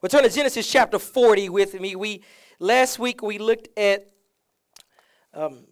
Well, 0.00 0.08
turn 0.08 0.22
to 0.22 0.30
Genesis 0.30 0.70
chapter 0.70 0.96
40 0.96 1.48
with 1.48 1.80
me. 1.80 1.96
We 1.96 2.22
last 2.60 3.00
week 3.00 3.20
we 3.20 3.36
looked 3.36 3.76
at 3.76 4.06
um, 5.34 5.64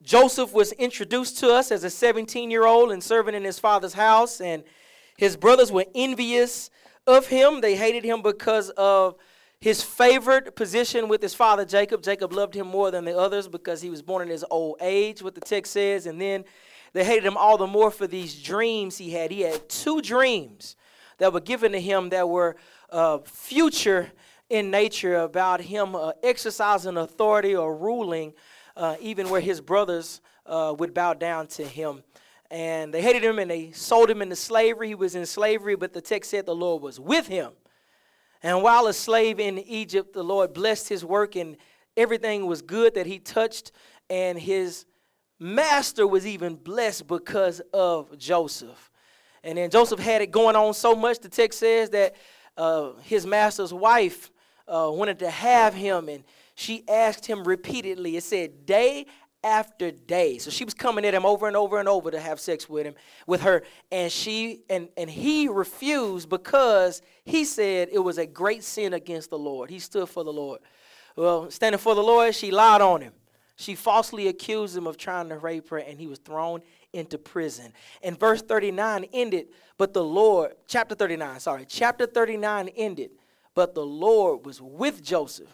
Joseph 0.00 0.52
was 0.52 0.70
introduced 0.70 1.38
to 1.38 1.52
us 1.52 1.72
as 1.72 1.82
a 1.82 1.90
17 1.90 2.48
year 2.48 2.64
old 2.64 2.92
and 2.92 3.02
serving 3.02 3.34
in 3.34 3.42
his 3.42 3.58
father's 3.58 3.94
house, 3.94 4.40
and 4.40 4.62
his 5.18 5.36
brothers 5.36 5.72
were 5.72 5.84
envious 5.96 6.70
of 7.08 7.26
him. 7.26 7.60
They 7.60 7.74
hated 7.74 8.04
him 8.04 8.22
because 8.22 8.70
of 8.70 9.16
his 9.58 9.82
favored 9.82 10.54
position 10.54 11.08
with 11.08 11.20
his 11.20 11.34
father 11.34 11.64
Jacob. 11.64 12.04
Jacob 12.04 12.32
loved 12.32 12.54
him 12.54 12.68
more 12.68 12.92
than 12.92 13.04
the 13.04 13.18
others 13.18 13.48
because 13.48 13.82
he 13.82 13.90
was 13.90 14.00
born 14.00 14.22
in 14.22 14.28
his 14.28 14.44
old 14.48 14.76
age, 14.80 15.24
what 15.24 15.34
the 15.34 15.40
text 15.40 15.72
says, 15.72 16.06
and 16.06 16.20
then 16.20 16.44
they 16.92 17.02
hated 17.02 17.24
him 17.24 17.36
all 17.36 17.58
the 17.58 17.66
more 17.66 17.90
for 17.90 18.06
these 18.06 18.40
dreams 18.40 18.98
he 18.98 19.10
had. 19.10 19.32
He 19.32 19.40
had 19.40 19.68
two 19.68 20.00
dreams 20.00 20.76
that 21.18 21.32
were 21.32 21.40
given 21.40 21.72
to 21.72 21.80
him 21.80 22.10
that 22.10 22.28
were 22.28 22.56
uh, 22.92 23.18
future 23.24 24.12
in 24.48 24.70
nature 24.70 25.16
about 25.16 25.62
him 25.62 25.96
uh, 25.96 26.12
exercising 26.22 26.98
authority 26.98 27.56
or 27.56 27.74
ruling, 27.74 28.34
uh, 28.76 28.96
even 29.00 29.30
where 29.30 29.40
his 29.40 29.60
brothers 29.60 30.20
uh, 30.46 30.74
would 30.78 30.92
bow 30.92 31.14
down 31.14 31.46
to 31.46 31.64
him. 31.64 32.02
And 32.50 32.92
they 32.92 33.00
hated 33.00 33.24
him 33.24 33.38
and 33.38 33.50
they 33.50 33.72
sold 33.72 34.10
him 34.10 34.20
into 34.20 34.36
slavery. 34.36 34.88
He 34.88 34.94
was 34.94 35.14
in 35.14 35.24
slavery, 35.24 35.74
but 35.74 35.94
the 35.94 36.02
text 36.02 36.30
said 36.30 36.44
the 36.44 36.54
Lord 36.54 36.82
was 36.82 37.00
with 37.00 37.26
him. 37.26 37.52
And 38.42 38.62
while 38.62 38.86
a 38.88 38.92
slave 38.92 39.40
in 39.40 39.58
Egypt, 39.58 40.12
the 40.12 40.22
Lord 40.22 40.52
blessed 40.52 40.88
his 40.88 41.02
work 41.02 41.34
and 41.34 41.56
everything 41.96 42.44
was 42.46 42.60
good 42.60 42.94
that 42.94 43.06
he 43.06 43.18
touched. 43.18 43.72
And 44.10 44.38
his 44.38 44.84
master 45.38 46.06
was 46.06 46.26
even 46.26 46.56
blessed 46.56 47.06
because 47.06 47.62
of 47.72 48.18
Joseph. 48.18 48.90
And 49.42 49.56
then 49.56 49.70
Joseph 49.70 49.98
had 49.98 50.20
it 50.20 50.30
going 50.30 50.54
on 50.54 50.74
so 50.74 50.94
much, 50.94 51.20
the 51.20 51.28
text 51.28 51.58
says 51.60 51.90
that 51.90 52.14
uh, 52.56 52.92
his 53.02 53.26
master's 53.26 53.72
wife 53.72 54.30
uh, 54.68 54.90
wanted 54.92 55.18
to 55.20 55.30
have 55.30 55.74
him, 55.74 56.08
and 56.08 56.24
she 56.54 56.84
asked 56.88 57.26
him 57.26 57.44
repeatedly. 57.44 58.16
It 58.16 58.24
said, 58.24 58.66
day 58.66 59.06
after 59.44 59.90
day. 59.90 60.38
So 60.38 60.50
she 60.50 60.64
was 60.64 60.74
coming 60.74 61.04
at 61.04 61.14
him 61.14 61.26
over 61.26 61.48
and 61.48 61.56
over 61.56 61.78
and 61.78 61.88
over 61.88 62.10
to 62.10 62.20
have 62.20 62.38
sex 62.38 62.68
with 62.68 62.86
him, 62.86 62.94
with 63.26 63.42
her, 63.42 63.62
and 63.90 64.10
she 64.10 64.60
and 64.70 64.88
and 64.96 65.10
he 65.10 65.48
refused 65.48 66.28
because 66.28 67.02
he 67.24 67.44
said 67.44 67.88
it 67.92 67.98
was 67.98 68.18
a 68.18 68.26
great 68.26 68.62
sin 68.62 68.92
against 68.94 69.30
the 69.30 69.38
Lord. 69.38 69.70
He 69.70 69.78
stood 69.78 70.08
for 70.08 70.22
the 70.22 70.32
Lord. 70.32 70.60
Well, 71.16 71.50
standing 71.50 71.78
for 71.78 71.94
the 71.94 72.02
Lord, 72.02 72.34
she 72.34 72.50
lied 72.50 72.80
on 72.80 73.00
him. 73.00 73.12
She 73.56 73.74
falsely 73.74 74.28
accused 74.28 74.76
him 74.76 74.86
of 74.86 74.96
trying 74.96 75.28
to 75.28 75.38
rape 75.38 75.68
her, 75.68 75.78
and 75.78 75.98
he 75.98 76.06
was 76.06 76.18
thrown 76.18 76.62
into 76.92 77.18
prison. 77.18 77.72
And 78.02 78.18
verse 78.18 78.42
39 78.42 79.06
ended, 79.12 79.48
but 79.78 79.92
the 79.92 80.04
Lord, 80.04 80.52
chapter 80.66 80.94
39, 80.94 81.40
sorry, 81.40 81.66
chapter 81.68 82.06
39 82.06 82.68
ended, 82.76 83.10
but 83.54 83.74
the 83.74 83.84
Lord 83.84 84.46
was 84.46 84.60
with 84.60 85.02
Joseph. 85.02 85.50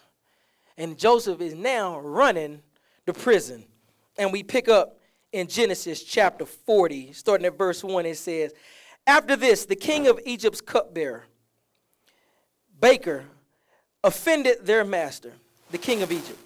And 0.77 0.99
Joseph 0.99 1.41
is 1.41 1.55
now 1.55 1.99
running 2.01 2.63
the 3.07 3.13
prison. 3.13 3.65
And 4.17 4.33
we 4.33 4.43
pick 4.43 4.69
up 4.69 4.99
in 5.33 5.47
Genesis 5.47 6.03
chapter 6.03 6.47
40, 6.47 7.13
starting 7.13 7.47
at 7.47 7.59
verse 7.59 7.85
1, 7.85 8.07
it 8.07 8.17
says, 8.17 8.53
After 9.07 9.37
this, 9.37 9.67
the 9.67 9.77
king 9.77 10.07
of 10.07 10.19
Egypt's 10.25 10.61
cupbearer, 10.61 11.25
Baker, 12.81 13.25
offended 14.03 14.65
their 14.65 14.85
master, 14.85 15.33
the 15.71 15.79
king 15.79 16.03
of 16.03 16.13
Egypt. 16.13 16.39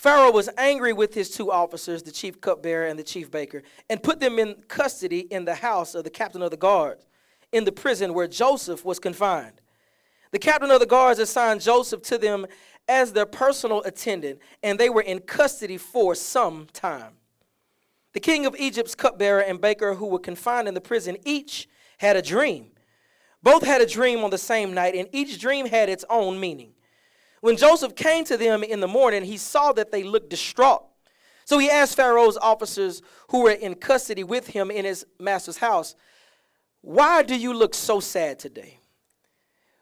Pharaoh 0.00 0.32
was 0.32 0.48
angry 0.56 0.94
with 0.94 1.12
his 1.12 1.28
two 1.28 1.52
officers, 1.52 2.02
the 2.02 2.10
chief 2.10 2.40
cupbearer 2.40 2.86
and 2.86 2.98
the 2.98 3.04
chief 3.04 3.30
baker, 3.30 3.62
and 3.90 4.02
put 4.02 4.18
them 4.18 4.38
in 4.38 4.54
custody 4.66 5.18
in 5.30 5.44
the 5.44 5.56
house 5.56 5.94
of 5.94 6.04
the 6.04 6.10
captain 6.10 6.40
of 6.40 6.50
the 6.50 6.56
guards, 6.56 7.06
in 7.52 7.66
the 7.66 7.70
prison 7.70 8.14
where 8.14 8.26
Joseph 8.26 8.82
was 8.82 8.98
confined. 8.98 9.60
The 10.30 10.38
captain 10.38 10.70
of 10.70 10.80
the 10.80 10.86
guards 10.86 11.18
assigned 11.18 11.60
Joseph 11.60 12.00
to 12.04 12.16
them 12.16 12.46
as 12.88 13.12
their 13.12 13.26
personal 13.26 13.82
attendant, 13.82 14.38
and 14.62 14.80
they 14.80 14.88
were 14.88 15.02
in 15.02 15.18
custody 15.18 15.76
for 15.76 16.14
some 16.14 16.68
time. 16.72 17.18
The 18.14 18.20
king 18.20 18.46
of 18.46 18.56
Egypt's 18.58 18.94
cupbearer 18.94 19.42
and 19.42 19.60
baker, 19.60 19.96
who 19.96 20.06
were 20.06 20.18
confined 20.18 20.66
in 20.66 20.72
the 20.72 20.80
prison, 20.80 21.18
each 21.26 21.68
had 21.98 22.16
a 22.16 22.22
dream. 22.22 22.70
Both 23.42 23.64
had 23.64 23.82
a 23.82 23.86
dream 23.86 24.24
on 24.24 24.30
the 24.30 24.38
same 24.38 24.72
night, 24.72 24.94
and 24.94 25.10
each 25.12 25.38
dream 25.38 25.66
had 25.66 25.90
its 25.90 26.06
own 26.08 26.40
meaning. 26.40 26.72
When 27.40 27.56
Joseph 27.56 27.94
came 27.94 28.24
to 28.26 28.36
them 28.36 28.62
in 28.62 28.80
the 28.80 28.88
morning, 28.88 29.24
he 29.24 29.36
saw 29.36 29.72
that 29.72 29.90
they 29.90 30.02
looked 30.02 30.30
distraught. 30.30 30.82
So 31.44 31.58
he 31.58 31.70
asked 31.70 31.96
Pharaoh's 31.96 32.36
officers 32.36 33.02
who 33.30 33.42
were 33.42 33.50
in 33.50 33.74
custody 33.74 34.22
with 34.22 34.48
him 34.48 34.70
in 34.70 34.84
his 34.84 35.06
master's 35.18 35.56
house, 35.56 35.96
Why 36.82 37.22
do 37.22 37.34
you 37.34 37.52
look 37.52 37.74
so 37.74 37.98
sad 37.98 38.38
today? 38.38 38.78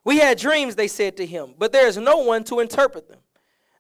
We 0.04 0.18
had 0.18 0.38
dreams, 0.38 0.76
they 0.76 0.88
said 0.88 1.16
to 1.18 1.26
him, 1.26 1.54
but 1.58 1.72
there 1.72 1.86
is 1.86 1.98
no 1.98 2.18
one 2.18 2.44
to 2.44 2.60
interpret 2.60 3.08
them. 3.08 3.18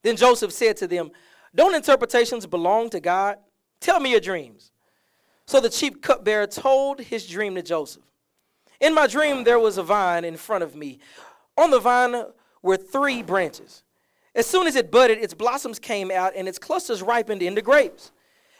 Then 0.02 0.16
Joseph 0.16 0.52
said 0.52 0.76
to 0.78 0.86
them, 0.86 1.10
Don't 1.54 1.74
interpretations 1.74 2.46
belong 2.46 2.90
to 2.90 3.00
God? 3.00 3.38
Tell 3.80 4.00
me 4.00 4.10
your 4.10 4.20
dreams. 4.20 4.72
So 5.46 5.60
the 5.60 5.70
chief 5.70 6.02
cupbearer 6.02 6.46
told 6.46 7.00
his 7.00 7.26
dream 7.26 7.54
to 7.54 7.62
Joseph. 7.62 8.02
In 8.80 8.94
my 8.94 9.06
dream, 9.06 9.44
there 9.44 9.58
was 9.58 9.78
a 9.78 9.82
vine 9.82 10.24
in 10.24 10.36
front 10.36 10.62
of 10.62 10.76
me. 10.76 10.98
On 11.56 11.70
the 11.70 11.80
vine 11.80 12.24
were 12.68 12.76
three 12.76 13.22
branches. 13.22 13.82
As 14.34 14.46
soon 14.46 14.66
as 14.66 14.76
it 14.76 14.90
budded, 14.90 15.16
its 15.16 15.32
blossoms 15.32 15.78
came 15.78 16.10
out 16.10 16.34
and 16.36 16.46
its 16.46 16.58
clusters 16.58 17.02
ripened 17.02 17.42
into 17.42 17.62
grapes. 17.62 18.12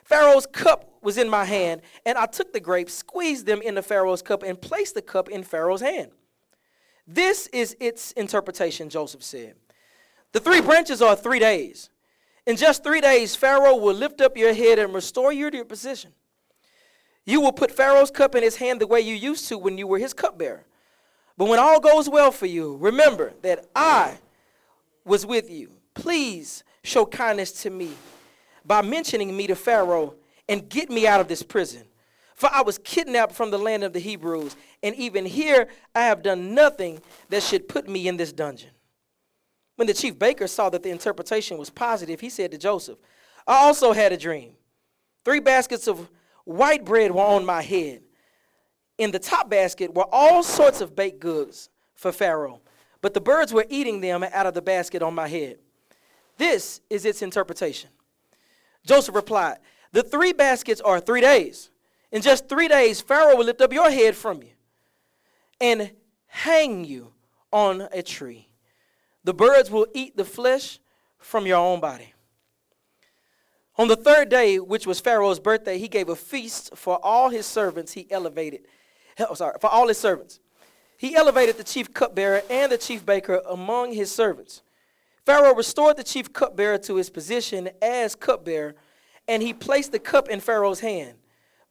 Pharaoh's 0.02 0.46
cup 0.46 0.94
was 1.02 1.18
in 1.18 1.28
my 1.28 1.44
hand, 1.44 1.82
and 2.06 2.16
I 2.16 2.24
took 2.24 2.54
the 2.54 2.58
grapes, 2.58 2.94
squeezed 2.94 3.44
them 3.44 3.60
into 3.60 3.82
Pharaoh's 3.82 4.22
cup, 4.22 4.42
and 4.42 4.58
placed 4.58 4.94
the 4.94 5.02
cup 5.02 5.28
in 5.28 5.42
Pharaoh's 5.42 5.82
hand. 5.82 6.10
This 7.06 7.48
is 7.48 7.76
its 7.80 8.12
interpretation, 8.12 8.88
Joseph 8.88 9.22
said. 9.22 9.56
The 10.32 10.40
three 10.40 10.62
branches 10.62 11.02
are 11.02 11.14
three 11.14 11.38
days. 11.38 11.90
In 12.46 12.56
just 12.56 12.82
three 12.82 13.02
days, 13.02 13.36
Pharaoh 13.36 13.76
will 13.76 13.94
lift 13.94 14.22
up 14.22 14.38
your 14.38 14.54
head 14.54 14.78
and 14.78 14.94
restore 14.94 15.34
you 15.34 15.50
to 15.50 15.56
your 15.58 15.66
position. 15.66 16.14
You 17.26 17.42
will 17.42 17.52
put 17.52 17.70
Pharaoh's 17.70 18.10
cup 18.10 18.34
in 18.34 18.42
his 18.42 18.56
hand 18.56 18.80
the 18.80 18.86
way 18.86 19.02
you 19.02 19.14
used 19.14 19.48
to 19.48 19.58
when 19.58 19.76
you 19.76 19.86
were 19.86 19.98
his 19.98 20.14
cupbearer. 20.14 20.64
But 21.38 21.48
when 21.48 21.60
all 21.60 21.78
goes 21.78 22.08
well 22.08 22.32
for 22.32 22.46
you, 22.46 22.76
remember 22.78 23.32
that 23.42 23.64
I 23.74 24.18
was 25.04 25.24
with 25.24 25.48
you. 25.48 25.70
Please 25.94 26.64
show 26.82 27.06
kindness 27.06 27.52
to 27.62 27.70
me 27.70 27.92
by 28.64 28.82
mentioning 28.82 29.34
me 29.34 29.46
to 29.46 29.54
Pharaoh 29.54 30.16
and 30.48 30.68
get 30.68 30.90
me 30.90 31.06
out 31.06 31.20
of 31.20 31.28
this 31.28 31.44
prison. 31.44 31.84
For 32.34 32.50
I 32.52 32.62
was 32.62 32.78
kidnapped 32.78 33.32
from 33.32 33.52
the 33.52 33.58
land 33.58 33.84
of 33.84 33.92
the 33.92 34.00
Hebrews, 34.00 34.56
and 34.82 34.96
even 34.96 35.24
here 35.24 35.68
I 35.94 36.02
have 36.02 36.22
done 36.22 36.54
nothing 36.54 37.00
that 37.28 37.44
should 37.44 37.68
put 37.68 37.88
me 37.88 38.08
in 38.08 38.16
this 38.16 38.32
dungeon. 38.32 38.70
When 39.76 39.86
the 39.86 39.94
chief 39.94 40.18
baker 40.18 40.48
saw 40.48 40.70
that 40.70 40.82
the 40.82 40.90
interpretation 40.90 41.56
was 41.56 41.70
positive, 41.70 42.20
he 42.20 42.30
said 42.30 42.50
to 42.50 42.58
Joseph, 42.58 42.98
I 43.46 43.54
also 43.64 43.92
had 43.92 44.12
a 44.12 44.16
dream. 44.16 44.54
Three 45.24 45.40
baskets 45.40 45.86
of 45.86 46.10
white 46.44 46.84
bread 46.84 47.12
were 47.12 47.22
on 47.22 47.44
my 47.44 47.62
head 47.62 48.02
in 48.98 49.12
the 49.12 49.18
top 49.18 49.48
basket 49.48 49.94
were 49.94 50.06
all 50.12 50.42
sorts 50.42 50.80
of 50.80 50.94
baked 50.94 51.20
goods 51.20 51.70
for 51.94 52.12
Pharaoh, 52.12 52.60
but 53.00 53.14
the 53.14 53.20
birds 53.20 53.54
were 53.54 53.66
eating 53.70 54.00
them 54.00 54.24
out 54.24 54.46
of 54.46 54.54
the 54.54 54.62
basket 54.62 55.02
on 55.02 55.14
my 55.14 55.28
head. 55.28 55.58
This 56.36 56.80
is 56.90 57.04
its 57.04 57.22
interpretation. 57.22 57.90
Joseph 58.84 59.14
replied, 59.14 59.58
The 59.92 60.02
three 60.02 60.32
baskets 60.32 60.80
are 60.80 61.00
three 61.00 61.20
days. 61.20 61.70
In 62.10 62.22
just 62.22 62.48
three 62.48 62.68
days, 62.68 63.00
Pharaoh 63.00 63.36
will 63.36 63.44
lift 63.44 63.60
up 63.60 63.72
your 63.72 63.90
head 63.90 64.16
from 64.16 64.42
you 64.42 64.50
and 65.60 65.90
hang 66.26 66.84
you 66.84 67.12
on 67.52 67.88
a 67.92 68.02
tree. 68.02 68.48
The 69.24 69.34
birds 69.34 69.70
will 69.70 69.86
eat 69.94 70.16
the 70.16 70.24
flesh 70.24 70.78
from 71.18 71.46
your 71.46 71.58
own 71.58 71.80
body. 71.80 72.14
On 73.76 73.86
the 73.86 73.96
third 73.96 74.28
day, 74.28 74.58
which 74.58 74.86
was 74.86 75.00
Pharaoh's 75.00 75.38
birthday, 75.38 75.78
he 75.78 75.86
gave 75.86 76.08
a 76.08 76.16
feast 76.16 76.74
for 76.74 76.98
all 77.04 77.28
his 77.28 77.46
servants 77.46 77.92
he 77.92 78.10
elevated 78.10 78.62
sorry, 79.34 79.56
for 79.60 79.68
all 79.68 79.88
his 79.88 79.98
servants. 79.98 80.40
He 80.96 81.14
elevated 81.14 81.56
the 81.56 81.64
chief 81.64 81.94
cupbearer 81.94 82.42
and 82.50 82.72
the 82.72 82.78
chief 82.78 83.06
baker 83.06 83.40
among 83.48 83.92
his 83.92 84.10
servants. 84.10 84.62
Pharaoh 85.24 85.54
restored 85.54 85.96
the 85.96 86.04
chief 86.04 86.32
cupbearer 86.32 86.78
to 86.78 86.96
his 86.96 87.10
position 87.10 87.70
as 87.80 88.14
cupbearer, 88.14 88.74
and 89.28 89.42
he 89.42 89.52
placed 89.52 89.92
the 89.92 89.98
cup 89.98 90.28
in 90.28 90.40
Pharaoh's 90.40 90.80
hand. 90.80 91.18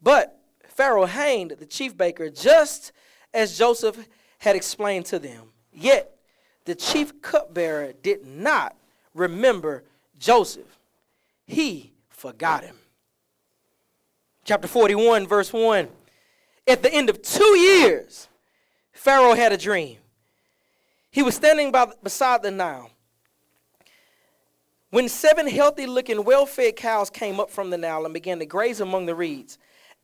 But 0.02 0.40
Pharaoh 0.68 1.06
hanged 1.06 1.56
the 1.60 1.66
chief 1.66 1.98
baker 1.98 2.30
just 2.30 2.92
as 3.34 3.58
Joseph 3.58 4.08
had 4.40 4.56
explained 4.56 5.06
to 5.08 5.20
them. 5.20 5.52
Yet 5.74 6.18
the 6.66 6.76
chief 6.76 7.22
cupbearer 7.22 7.94
did 8.02 8.26
not 8.26 8.76
remember 9.14 9.84
Joseph, 10.20 10.80
he 11.46 11.94
forgot 12.10 12.64
him. 12.64 12.76
Chapter 14.46 14.68
41, 14.68 15.28
verse 15.28 15.52
1. 15.52 15.88
At 16.68 16.84
the 16.84 16.94
end 16.94 17.10
of 17.10 17.22
two 17.22 17.58
years, 17.58 18.28
Pharaoh 18.92 19.36
had 19.36 19.54
a 19.54 19.58
dream. 19.58 19.98
He 21.12 21.24
was 21.24 21.36
standing 21.36 21.72
by, 21.72 21.88
beside 22.04 22.44
the 22.44 22.52
Nile. 22.52 22.92
When 24.90 25.10
seven 25.10 25.48
healthy 25.48 25.86
looking, 25.86 26.24
well 26.24 26.46
fed 26.46 26.76
cows 26.76 27.10
came 27.10 27.40
up 27.40 27.50
from 27.50 27.70
the 27.70 27.78
Nile 27.78 28.06
and 28.06 28.14
began 28.14 28.40
to 28.40 28.46
graze 28.46 28.82
among 28.82 29.06
the 29.06 29.16
reeds, 29.16 29.58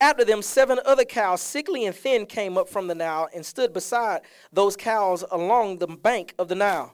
after 0.04 0.25
them, 0.25 0.42
seven 0.42 0.80
other 0.86 1.06
cows, 1.06 1.42
sickly 1.42 1.86
and 1.86 1.95
thin, 1.95 2.25
came 2.25 2.57
up 2.57 2.68
from 2.68 2.88
the 2.88 2.95
Nile 2.95 3.30
and 3.33 3.45
stood 3.45 3.71
beside 3.71 4.21
those 4.51 4.75
cows 4.75 5.24
along 5.31 5.77
the 5.77 5.88
bank 5.88 6.33
of 6.38 6.50
the 6.50 6.56
Nile. 6.56 6.94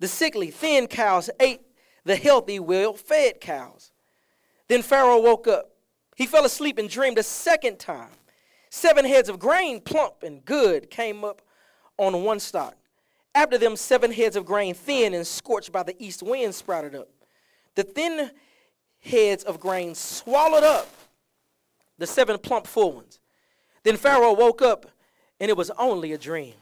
The 0.00 0.08
sickly, 0.08 0.50
thin 0.50 0.86
cows 0.86 1.30
ate 1.38 1.60
the 2.04 2.16
healthy, 2.16 2.58
well 2.58 2.94
fed 2.94 3.40
cows. 3.40 3.92
Then 4.66 4.82
Pharaoh 4.82 5.20
woke 5.20 5.46
up. 5.46 5.70
He 6.16 6.26
fell 6.26 6.44
asleep 6.44 6.78
and 6.78 6.88
dreamed 6.88 7.18
a 7.18 7.22
second 7.22 7.78
time. 7.78 8.10
Seven 8.70 9.04
heads 9.04 9.28
of 9.28 9.38
grain, 9.38 9.80
plump 9.80 10.22
and 10.22 10.44
good, 10.44 10.90
came 10.90 11.24
up 11.24 11.42
on 11.98 12.22
one 12.24 12.40
stalk. 12.40 12.76
After 13.34 13.58
them, 13.58 13.76
seven 13.76 14.12
heads 14.12 14.36
of 14.36 14.44
grain, 14.44 14.74
thin 14.74 15.12
and 15.12 15.26
scorched 15.26 15.72
by 15.72 15.82
the 15.82 15.94
east 16.02 16.22
wind, 16.22 16.54
sprouted 16.54 16.94
up. 16.94 17.08
The 17.74 17.82
thin 17.82 18.30
heads 19.00 19.44
of 19.44 19.60
grain 19.60 19.94
swallowed 19.94 20.64
up 20.64 20.88
the 21.98 22.06
seven 22.06 22.38
plump 22.38 22.66
full 22.66 22.92
ones. 22.92 23.20
Then 23.82 23.96
Pharaoh 23.96 24.32
woke 24.32 24.62
up, 24.62 24.86
and 25.38 25.50
it 25.50 25.56
was 25.56 25.70
only 25.78 26.12
a 26.12 26.18
dream. 26.18 26.54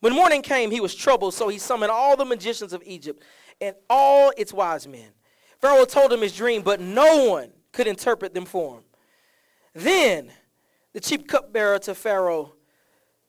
When 0.00 0.14
morning 0.14 0.42
came, 0.42 0.70
he 0.70 0.80
was 0.80 0.94
troubled, 0.94 1.34
so 1.34 1.48
he 1.48 1.58
summoned 1.58 1.90
all 1.90 2.16
the 2.16 2.24
magicians 2.24 2.72
of 2.72 2.82
Egypt 2.84 3.22
and 3.60 3.74
all 3.88 4.32
its 4.36 4.52
wise 4.52 4.86
men. 4.86 5.08
Pharaoh 5.60 5.84
told 5.84 6.12
him 6.12 6.20
his 6.20 6.36
dream, 6.36 6.62
but 6.62 6.80
no 6.80 7.30
one 7.30 7.50
could 7.72 7.86
interpret 7.86 8.34
them 8.34 8.44
for 8.44 8.76
him. 8.76 8.84
Then 9.74 10.32
the 10.96 11.02
chief 11.02 11.26
cupbearer 11.26 11.78
to 11.78 11.94
Pharaoh 11.94 12.54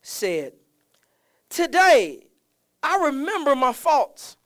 said, 0.01 0.53
Today 1.49 2.27
I 2.81 2.95
remember 3.07 3.57
my 3.57 3.73
faults. 3.73 4.37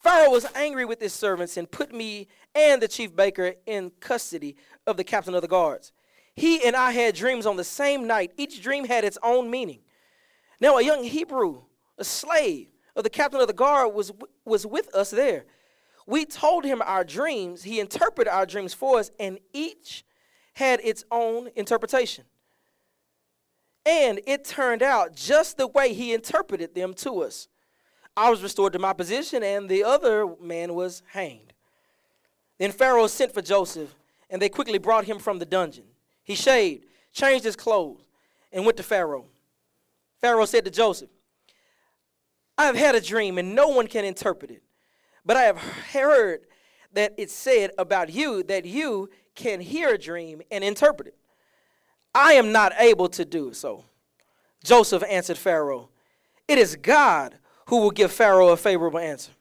Pharaoh 0.00 0.30
was 0.30 0.44
angry 0.54 0.84
with 0.84 1.00
his 1.00 1.14
servants 1.14 1.56
and 1.56 1.70
put 1.70 1.94
me 1.94 2.28
and 2.54 2.82
the 2.82 2.86
chief 2.86 3.16
baker 3.16 3.54
in 3.64 3.92
custody 3.98 4.56
of 4.86 4.98
the 4.98 5.04
captain 5.04 5.34
of 5.34 5.40
the 5.40 5.48
guards. 5.48 5.92
He 6.34 6.62
and 6.66 6.76
I 6.76 6.90
had 6.90 7.14
dreams 7.14 7.46
on 7.46 7.56
the 7.56 7.64
same 7.64 8.06
night. 8.06 8.32
Each 8.36 8.62
dream 8.62 8.84
had 8.84 9.04
its 9.04 9.16
own 9.22 9.50
meaning. 9.50 9.80
Now, 10.60 10.76
a 10.76 10.82
young 10.82 11.02
Hebrew, 11.02 11.62
a 11.96 12.04
slave 12.04 12.68
of 12.94 13.04
the 13.04 13.10
captain 13.10 13.40
of 13.40 13.46
the 13.46 13.54
guard, 13.54 13.94
was, 13.94 14.12
was 14.44 14.66
with 14.66 14.94
us 14.94 15.08
there. 15.08 15.46
We 16.06 16.26
told 16.26 16.66
him 16.66 16.82
our 16.84 17.04
dreams. 17.04 17.62
He 17.62 17.80
interpreted 17.80 18.30
our 18.30 18.44
dreams 18.44 18.74
for 18.74 18.98
us, 18.98 19.10
and 19.18 19.38
each 19.54 20.04
had 20.52 20.80
its 20.84 21.06
own 21.10 21.48
interpretation. 21.56 22.26
And 23.86 24.20
it 24.26 24.44
turned 24.44 24.82
out 24.82 25.14
just 25.14 25.56
the 25.56 25.68
way 25.68 25.94
he 25.94 26.12
interpreted 26.12 26.74
them 26.74 26.92
to 26.94 27.22
us. 27.22 27.46
I 28.16 28.30
was 28.30 28.42
restored 28.42 28.72
to 28.72 28.80
my 28.80 28.92
position, 28.92 29.44
and 29.44 29.68
the 29.68 29.84
other 29.84 30.26
man 30.40 30.74
was 30.74 31.02
hanged. 31.12 31.52
Then 32.58 32.72
Pharaoh 32.72 33.06
sent 33.06 33.32
for 33.32 33.42
Joseph, 33.42 33.94
and 34.28 34.42
they 34.42 34.48
quickly 34.48 34.78
brought 34.78 35.04
him 35.04 35.20
from 35.20 35.38
the 35.38 35.46
dungeon. 35.46 35.84
He 36.24 36.34
shaved, 36.34 36.86
changed 37.12 37.44
his 37.44 37.54
clothes, 37.54 38.00
and 38.52 38.64
went 38.64 38.76
to 38.78 38.82
Pharaoh. 38.82 39.26
Pharaoh 40.20 40.46
said 40.46 40.64
to 40.64 40.70
Joseph, 40.70 41.10
I 42.58 42.64
have 42.64 42.76
had 42.76 42.94
a 42.94 43.00
dream, 43.00 43.38
and 43.38 43.54
no 43.54 43.68
one 43.68 43.86
can 43.86 44.04
interpret 44.04 44.50
it. 44.50 44.62
But 45.24 45.36
I 45.36 45.42
have 45.42 45.58
heard 45.58 46.40
that 46.92 47.14
it 47.18 47.30
said 47.30 47.70
about 47.78 48.10
you 48.10 48.42
that 48.44 48.64
you 48.64 49.10
can 49.34 49.60
hear 49.60 49.90
a 49.90 49.98
dream 49.98 50.42
and 50.50 50.64
interpret 50.64 51.08
it. 51.08 51.16
I 52.16 52.32
am 52.32 52.50
not 52.50 52.72
able 52.78 53.10
to 53.10 53.26
do 53.26 53.52
so. 53.52 53.84
Joseph 54.64 55.04
answered 55.06 55.36
Pharaoh, 55.36 55.90
It 56.48 56.56
is 56.56 56.74
God 56.74 57.34
who 57.66 57.82
will 57.82 57.90
give 57.90 58.10
Pharaoh 58.10 58.48
a 58.48 58.56
favorable 58.56 58.98
answer. 58.98 59.32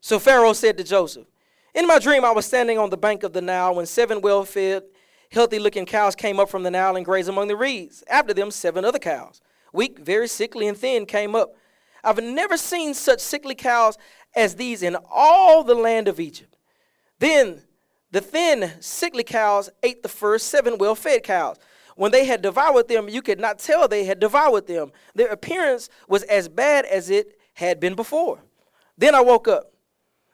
So 0.00 0.18
Pharaoh 0.18 0.54
said 0.54 0.76
to 0.78 0.84
Joseph, 0.84 1.28
In 1.72 1.86
my 1.86 2.00
dream, 2.00 2.24
I 2.24 2.32
was 2.32 2.46
standing 2.46 2.78
on 2.78 2.90
the 2.90 2.96
bank 2.96 3.22
of 3.22 3.32
the 3.32 3.40
Nile 3.40 3.76
when 3.76 3.86
seven 3.86 4.20
well 4.20 4.44
fed, 4.44 4.82
healthy 5.30 5.60
looking 5.60 5.86
cows 5.86 6.16
came 6.16 6.40
up 6.40 6.50
from 6.50 6.64
the 6.64 6.70
Nile 6.70 6.96
and 6.96 7.04
grazed 7.04 7.28
among 7.28 7.46
the 7.46 7.56
reeds. 7.56 8.02
After 8.10 8.34
them, 8.34 8.50
seven 8.50 8.84
other 8.84 8.98
cows, 8.98 9.40
weak, 9.72 10.00
very 10.00 10.26
sickly, 10.26 10.66
and 10.66 10.76
thin, 10.76 11.06
came 11.06 11.36
up. 11.36 11.54
I've 12.02 12.20
never 12.20 12.56
seen 12.56 12.94
such 12.94 13.20
sickly 13.20 13.54
cows 13.54 13.98
as 14.34 14.56
these 14.56 14.82
in 14.82 14.96
all 15.08 15.62
the 15.62 15.76
land 15.76 16.08
of 16.08 16.18
Egypt. 16.18 16.56
Then 17.20 17.62
the 18.10 18.20
thin, 18.20 18.72
sickly 18.80 19.22
cows 19.22 19.70
ate 19.84 20.02
the 20.02 20.08
first 20.08 20.48
seven 20.48 20.76
well 20.76 20.96
fed 20.96 21.22
cows. 21.22 21.56
When 21.96 22.10
they 22.12 22.24
had 22.24 22.42
devoured 22.42 22.88
them, 22.88 23.08
you 23.08 23.22
could 23.22 23.38
not 23.38 23.58
tell 23.58 23.86
they 23.86 24.04
had 24.04 24.20
devoured 24.20 24.66
them. 24.66 24.92
Their 25.14 25.28
appearance 25.28 25.88
was 26.08 26.22
as 26.24 26.48
bad 26.48 26.84
as 26.86 27.10
it 27.10 27.38
had 27.54 27.78
been 27.80 27.94
before. 27.94 28.40
Then 28.98 29.14
I 29.14 29.20
woke 29.20 29.48
up. 29.48 29.72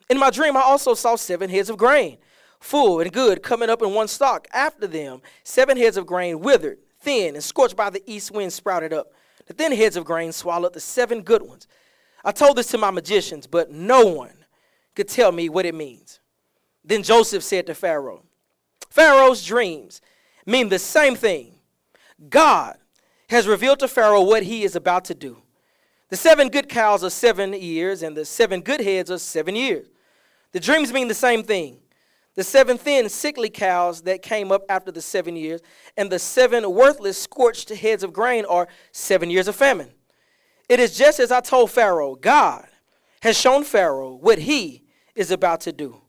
In 0.09 0.19
my 0.19 0.31
dream, 0.31 0.57
I 0.57 0.62
also 0.62 0.95
saw 0.95 1.17
seven 1.17 1.51
heads 1.51 1.71
of 1.71 1.77
grain, 1.77 2.19
full 2.59 3.01
and 3.01 3.12
good, 3.12 3.43
coming 3.43 3.71
up 3.71 3.83
in 3.83 3.95
one 3.95 4.09
stalk. 4.09 4.49
After 4.53 4.87
them, 4.87 5.21
seven 5.45 5.77
heads 5.77 5.97
of 5.97 6.07
grain 6.07 6.41
withered, 6.41 6.79
thin, 7.01 7.35
and 7.35 7.45
scorched 7.45 7.77
by 7.77 7.91
the 7.91 8.03
east 8.07 8.31
wind 8.31 8.53
sprouted 8.53 8.93
up. 8.93 9.12
The 9.47 9.55
thin 9.55 9.73
heads 9.73 9.97
of 9.97 10.05
grain 10.05 10.33
swallowed 10.33 10.73
the 10.73 10.81
seven 10.81 11.23
good 11.23 11.43
ones. 11.43 11.67
I 12.25 12.33
told 12.33 12.57
this 12.57 12.69
to 12.69 12.79
my 12.79 12.91
magicians, 12.91 13.47
but 13.47 13.71
no 13.71 14.07
one 14.07 14.45
could 14.95 15.09
tell 15.09 15.33
me 15.33 15.49
what 15.49 15.67
it 15.67 15.75
means. 15.75 16.21
Then 16.85 17.03
Joseph 17.03 17.43
said 17.43 17.67
to 17.67 17.75
Pharaoh, 17.75 18.25
Pharaoh's 18.91 19.45
dreams 19.45 20.01
mean 20.46 20.69
the 20.69 20.78
same 20.78 21.14
thing. 21.14 21.54
God 22.28 22.76
has 23.28 23.46
revealed 23.46 23.78
to 23.81 23.88
Pharaoh 23.88 24.22
what 24.22 24.42
he 24.42 24.64
is 24.64 24.76
about 24.76 25.04
to 25.06 25.14
do. 25.14 25.42
The 26.08 26.16
seven 26.16 26.48
good 26.48 26.69
cows 26.69 27.04
are 27.04 27.10
seven 27.10 27.52
years, 27.52 28.02
and 28.02 28.16
the 28.16 28.25
seven 28.25 28.60
good 28.60 28.81
heads 28.81 29.10
are 29.10 29.19
seven 29.19 29.54
years. 29.54 29.87
The 30.52 30.60
dreams 30.60 30.92
mean 30.92 31.08
the 31.08 31.14
same 31.14 31.44
thing. 31.44 31.78
The 32.34 32.44
seven 32.44 32.78
thin, 32.78 33.08
sickly 33.08 33.50
cows 33.50 34.02
that 34.02 34.22
came 34.22 34.50
up 34.50 34.62
after 34.69 34.90
the 34.90 35.02
seven 35.02 35.37
years, 35.37 35.60
and 35.96 36.10
the 36.10 36.19
seven 36.19 36.69
worthless, 36.72 37.19
scorched 37.19 37.69
heads 37.69 38.02
of 38.02 38.12
grain 38.12 38.44
are 38.44 38.69
seven 38.92 39.31
years 39.31 39.46
of 39.46 39.56
famine. 39.56 39.90
It 40.69 40.81
is 40.81 40.96
just 40.96 41.20
as 41.20 41.32
I 41.32 41.40
told 41.40 41.70
Pharaoh 41.70 42.14
God 42.14 42.66
has 43.22 43.38
shown 43.38 43.64
Pharaoh 43.64 44.14
what 44.14 44.38
he 44.38 44.84
is 45.14 45.31
about 45.31 45.60
to 45.62 45.72
do. 45.72 46.00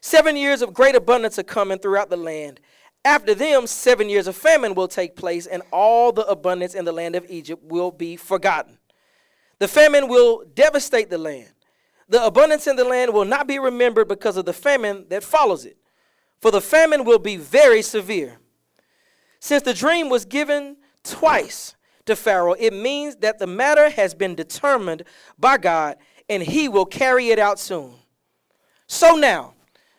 Seven 0.00 0.36
years 0.36 0.62
of 0.62 0.72
great 0.72 0.94
abundance 0.94 1.38
are 1.38 1.42
coming 1.42 1.78
throughout 1.78 2.10
the 2.10 2.16
land. 2.16 2.60
After 3.06 3.36
them, 3.36 3.68
seven 3.68 4.08
years 4.10 4.26
of 4.26 4.36
famine 4.36 4.74
will 4.74 4.88
take 4.88 5.14
place, 5.14 5.46
and 5.46 5.62
all 5.70 6.10
the 6.10 6.26
abundance 6.26 6.74
in 6.74 6.84
the 6.84 6.90
land 6.92 7.14
of 7.14 7.24
Egypt 7.28 7.62
will 7.62 7.92
be 7.92 8.16
forgotten. 8.16 8.78
The 9.60 9.68
famine 9.68 10.08
will 10.08 10.42
devastate 10.54 11.08
the 11.08 11.16
land. 11.16 11.52
The 12.08 12.24
abundance 12.24 12.66
in 12.66 12.74
the 12.74 12.84
land 12.84 13.14
will 13.14 13.24
not 13.24 13.46
be 13.46 13.60
remembered 13.60 14.08
because 14.08 14.36
of 14.36 14.44
the 14.44 14.52
famine 14.52 15.06
that 15.08 15.22
follows 15.22 15.64
it, 15.64 15.76
for 16.40 16.50
the 16.50 16.60
famine 16.60 17.04
will 17.04 17.20
be 17.20 17.36
very 17.36 17.80
severe. 17.80 18.38
Since 19.38 19.62
the 19.62 19.72
dream 19.72 20.08
was 20.08 20.24
given 20.24 20.76
twice, 21.04 21.76
to 22.06 22.16
Pharaoh, 22.16 22.54
it 22.58 22.72
means 22.72 23.16
that 23.16 23.38
the 23.38 23.46
matter 23.46 23.90
has 23.90 24.14
been 24.14 24.34
determined 24.34 25.02
by 25.38 25.58
God 25.58 25.96
and 26.28 26.42
he 26.42 26.68
will 26.68 26.86
carry 26.86 27.30
it 27.30 27.38
out 27.38 27.58
soon. 27.58 27.94
So 28.86 29.16
now, 29.16 29.54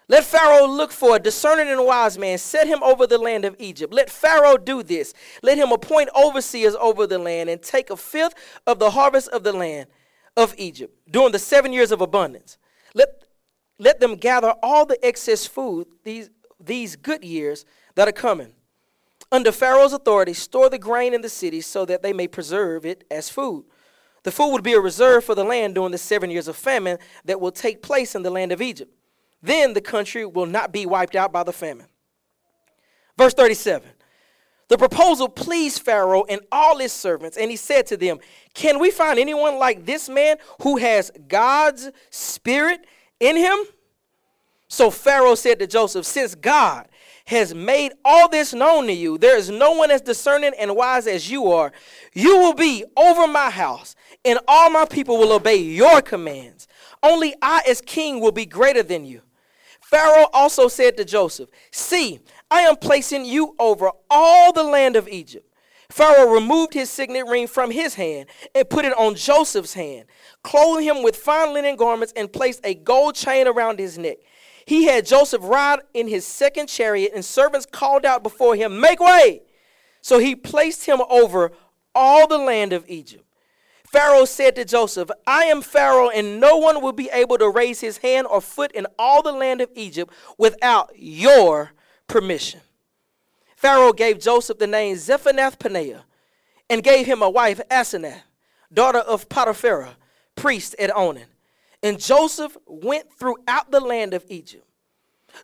let 0.10 0.24
Pharaoh 0.24 0.68
look 0.68 0.92
for 0.92 1.18
a 1.18 1.20
discerning 1.20 1.68
and 1.68 1.86
wise 1.86 2.18
man, 2.18 2.38
set 2.38 2.68
him 2.68 2.82
over 2.82 3.06
the 3.06 3.18
land 3.18 3.44
of 3.44 3.56
Egypt. 3.60 3.94
Let 3.94 4.10
Pharaoh 4.10 4.58
do 4.58 4.82
this. 4.82 5.14
Let 5.44 5.58
him 5.58 5.72
appoint 5.72 6.10
overseers 6.16 6.76
over 6.76 7.06
the 7.06 7.20
land 7.20 7.50
and 7.50 7.62
take 7.62 7.90
a 7.90 7.98
fifth 7.98 8.36
of 8.66 8.80
the 8.80 8.92
harvest 8.92 9.28
of 9.30 9.44
the 9.44 9.52
land 9.52 9.88
of 10.38 10.54
Egypt 10.58 10.96
during 11.10 11.34
the 11.34 11.40
seven 11.40 11.74
years 11.74 11.92
of 11.92 12.00
abundance. 12.00 12.58
Let, 12.94 13.24
let 13.80 14.00
them 14.00 14.16
gather 14.16 14.54
all 14.64 14.86
the 14.86 15.04
excess 15.06 15.46
food 15.46 15.88
these, 16.04 16.30
these 16.60 16.96
good 16.96 17.26
years 17.26 17.66
that 17.96 18.08
are 18.08 18.14
coming 18.14 18.54
under 19.32 19.52
Pharaoh's 19.52 19.94
authority, 19.94 20.34
store 20.34 20.70
the 20.70 20.80
grain 20.80 21.14
in 21.14 21.22
the 21.22 21.30
city 21.30 21.60
so 21.60 21.86
that 21.86 22.02
they 22.02 22.14
may 22.14 22.28
preserve 22.28 22.86
it 22.86 23.04
as 23.12 23.30
food. 23.30 23.66
The 24.24 24.32
food 24.32 24.52
would 24.54 24.64
be 24.64 24.74
a 24.74 24.80
reserve 24.80 25.26
for 25.26 25.36
the 25.36 25.44
land 25.44 25.76
during 25.76 25.92
the 25.92 25.98
seven 25.98 26.30
years 26.30 26.48
of 26.48 26.56
famine 26.56 26.98
that 27.26 27.42
will 27.42 27.52
take 27.52 27.82
place 27.82 28.16
in 28.16 28.24
the 28.24 28.30
land 28.30 28.52
of 28.52 28.62
Egypt. 28.62 28.94
Then 29.42 29.74
the 29.74 29.82
country 29.82 30.26
will 30.26 30.46
not 30.46 30.72
be 30.72 30.86
wiped 30.86 31.16
out 31.16 31.32
by 31.32 31.44
the 31.44 31.54
famine. 31.54 31.88
Verse 33.18 33.34
37 33.34 33.90
The 34.68 34.78
proposal 34.78 35.30
pleased 35.30 35.82
Pharaoh 35.82 36.26
and 36.28 36.42
all 36.52 36.78
his 36.78 36.94
servants, 36.94 37.38
and 37.38 37.50
he 37.52 37.58
said 37.58 37.88
to 37.88 37.98
them, 37.98 38.20
Can 38.54 38.80
we 38.80 38.92
find 38.92 39.20
anyone 39.20 39.58
like 39.58 39.86
this 39.86 40.10
man 40.10 40.38
who 40.62 40.78
has 40.78 41.12
God's 41.28 41.92
spirit 42.10 42.86
in 43.20 43.36
him? 43.36 43.58
So 44.68 44.92
Pharaoh 44.92 45.36
said 45.36 45.60
to 45.60 45.68
Joseph, 45.68 46.06
Since 46.06 46.36
God 46.36 46.88
has 47.28 47.54
made 47.54 47.92
all 48.06 48.30
this 48.30 48.54
known 48.54 48.88
to 48.88 48.94
you. 48.94 49.18
There 49.18 49.38
is 49.38 49.50
no 49.50 49.74
one 49.74 49.92
as 49.92 50.02
discerning 50.02 50.54
and 50.58 50.76
wise 50.76 51.08
as 51.08 51.30
you 51.30 51.52
are. 51.52 51.74
You 52.14 52.38
will 52.38 52.54
be 52.54 52.86
over 52.96 53.28
my 53.28 53.50
house, 53.50 53.96
and 54.24 54.40
all 54.48 54.70
my 54.70 54.86
people 54.86 55.18
will 55.18 55.34
obey 55.34 55.58
your 55.58 56.02
commands. 56.02 56.70
Only 57.04 57.36
I, 57.42 57.64
as 57.68 57.82
king, 57.82 58.22
will 58.22 58.32
be 58.32 58.46
greater 58.46 58.82
than 58.82 59.06
you. 59.06 59.22
Pharaoh 59.90 60.28
also 60.34 60.68
said 60.68 60.98
to 60.98 61.06
Joseph, 61.06 61.50
See, 61.72 62.20
I 62.52 62.64
am 62.64 62.76
placing 62.76 63.24
you 63.24 63.56
over 63.58 63.90
all 64.10 64.52
the 64.52 64.64
land 64.64 64.98
of 64.98 65.08
Egypt. 65.08 65.50
Pharaoh 65.90 66.34
removed 66.34 66.74
his 66.74 66.90
signet 66.90 67.26
ring 67.26 67.48
from 67.48 67.72
his 67.72 67.94
hand 67.94 68.28
and 68.54 68.70
put 68.70 68.84
it 68.84 68.92
on 68.98 69.16
Joseph's 69.16 69.76
hand, 69.76 70.04
clothed 70.44 70.84
him 70.84 71.04
with 71.04 71.16
fine 71.16 71.54
linen 71.54 71.78
garments, 71.78 72.12
and 72.18 72.34
placed 72.34 72.60
a 72.66 72.74
gold 72.74 73.16
chain 73.16 73.48
around 73.48 73.80
his 73.80 73.98
neck. 73.98 74.18
He 74.66 74.84
had 74.84 75.06
Joseph 75.06 75.42
ride 75.42 75.80
in 75.94 76.10
his 76.10 76.28
second 76.28 76.68
chariot, 76.68 77.14
and 77.16 77.24
servants 77.24 77.66
called 77.66 78.06
out 78.06 78.24
before 78.24 78.58
him, 78.58 78.82
Make 78.82 79.00
way! 79.00 79.44
So 80.02 80.20
he 80.20 80.36
placed 80.36 80.86
him 80.86 81.00
over 81.10 81.54
all 81.96 82.28
the 82.28 82.38
land 82.38 82.74
of 82.74 82.84
Egypt. 82.90 83.24
Pharaoh 83.92 84.26
said 84.26 84.56
to 84.56 84.66
Joseph, 84.66 85.10
I 85.26 85.46
am 85.46 85.62
Pharaoh, 85.62 86.10
and 86.10 86.40
no 86.40 86.58
one 86.58 86.82
will 86.82 86.92
be 86.92 87.10
able 87.12 87.38
to 87.38 87.50
raise 87.50 87.80
his 87.80 87.98
hand 87.98 88.28
or 88.28 88.42
foot 88.42 88.72
in 88.74 88.86
all 89.00 89.22
the 89.22 89.32
land 89.32 89.62
of 89.62 89.70
Egypt 89.76 90.14
without 90.38 90.92
your 90.96 91.72
permission. 92.08 92.60
Pharaoh 93.56 93.94
gave 93.94 94.20
Joseph 94.20 94.60
the 94.60 94.68
name 94.68 94.96
Zaphenath 94.98 95.58
Paneah 95.58 96.04
and 96.70 96.84
gave 96.84 97.06
him 97.06 97.22
a 97.22 97.30
wife, 97.30 97.62
Asenath, 97.72 98.22
daughter 98.72 99.00
of 99.00 99.30
Potiphar, 99.30 99.90
priest 100.36 100.76
at 100.78 100.96
Onan. 100.96 101.26
And 101.82 102.00
Joseph 102.00 102.58
went 102.66 103.12
throughout 103.18 103.72
the 103.72 103.80
land 103.80 104.14
of 104.14 104.26
Egypt. 104.28 104.66